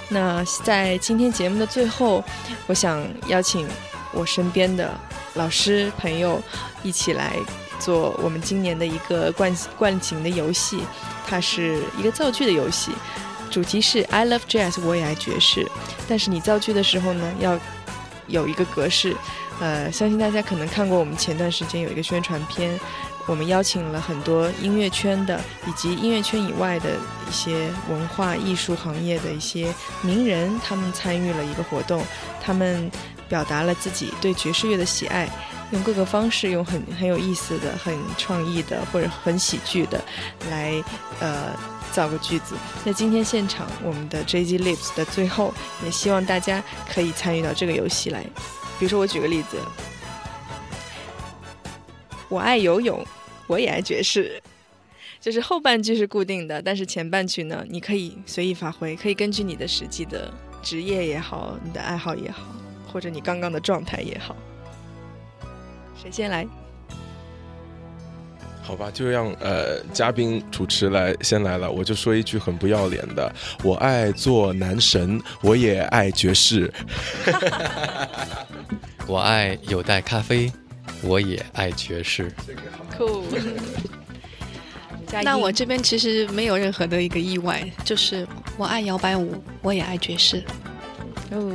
[0.08, 2.24] 那在今天节目的最后，
[2.68, 3.68] 我想邀请
[4.14, 4.98] 我身边的
[5.34, 6.42] 老师朋友
[6.84, 7.36] 一起来
[7.80, 10.80] 做我们今年的一个冠冠景的游戏。
[11.28, 12.92] 它是一个造句的游戏，
[13.52, 15.64] 主题是 I love jazz，我也爱爵士。
[16.08, 17.60] 但是你造句的时候呢，要
[18.26, 19.16] 有一个格式。
[19.60, 22.80] 呃，相信大家可能看过我们前段时间有一个宣传片。
[23.30, 26.96] 我们邀请了很多音乐圈的以及音乐圈以外的
[27.28, 29.72] 一些文化艺术行业的一些
[30.02, 32.04] 名人，他们参与了一个活动，
[32.42, 32.90] 他们
[33.28, 35.30] 表达了自己对爵士乐的喜爱，
[35.70, 40.04] 用各个方式，用很很有意思的、很创意的或者很喜剧的
[40.50, 40.84] 来
[41.20, 41.56] 呃
[41.92, 42.56] 造个句子。
[42.84, 45.54] 那今天现场我们的 JZ Lips 的最后，
[45.86, 48.26] 也希望大家可以参与到这个游戏来。
[48.80, 49.60] 比如说，我举个例子，
[52.28, 53.06] 我爱游泳。
[53.50, 54.40] 我也爱爵士，
[55.20, 60.32] 就是后半句是固定的，但是前半句呢，你可以随意发挥，可以根据你的实际的
[60.62, 62.44] 职业也好，你的爱好也好，
[62.94, 64.36] 或者你刚刚的状态也好。
[66.00, 66.48] 谁先来？
[68.62, 73.34] 好吧，就让呃嘉宾主持来先来了，我就说一句很不要脸的：
[73.64, 76.72] 我爱做男神，我也爱爵士。
[79.08, 80.52] 我爱有带咖啡。
[81.02, 82.32] 我也爱爵士，
[82.98, 83.24] 酷。
[85.24, 88.28] 那我这边其实没有任何的一个意外，就是
[88.58, 90.44] 我爱摇摆舞，我也爱爵士。
[91.32, 91.52] 哦，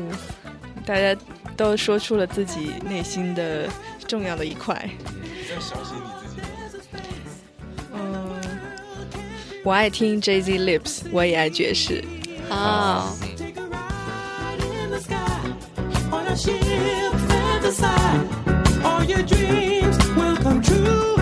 [0.85, 1.17] 大家
[1.57, 3.69] 都说出了自己内心的
[4.09, 4.91] 重要的一块。
[7.93, 8.41] 嗯，
[9.63, 12.05] 我爱听 Jay Z Lips，我也爱爵士。
[12.51, 13.15] 啊。
[19.09, 21.14] your dreams will come true.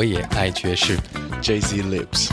[0.00, 0.96] 我也爱爵士
[1.42, 2.30] ，Jay Z Lips，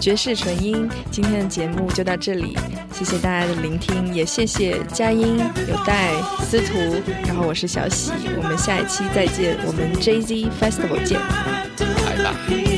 [0.00, 0.88] 爵士纯音。
[1.10, 2.56] 今天的节目就到这里，
[2.92, 5.38] 谢谢大家的聆听，也谢谢佳音、
[5.68, 6.12] 有待、
[6.48, 11.18] 司徒，然后我是小喜，我们下一期再见，我们 Jay Z Festival 见，
[12.06, 12.73] 拜拜。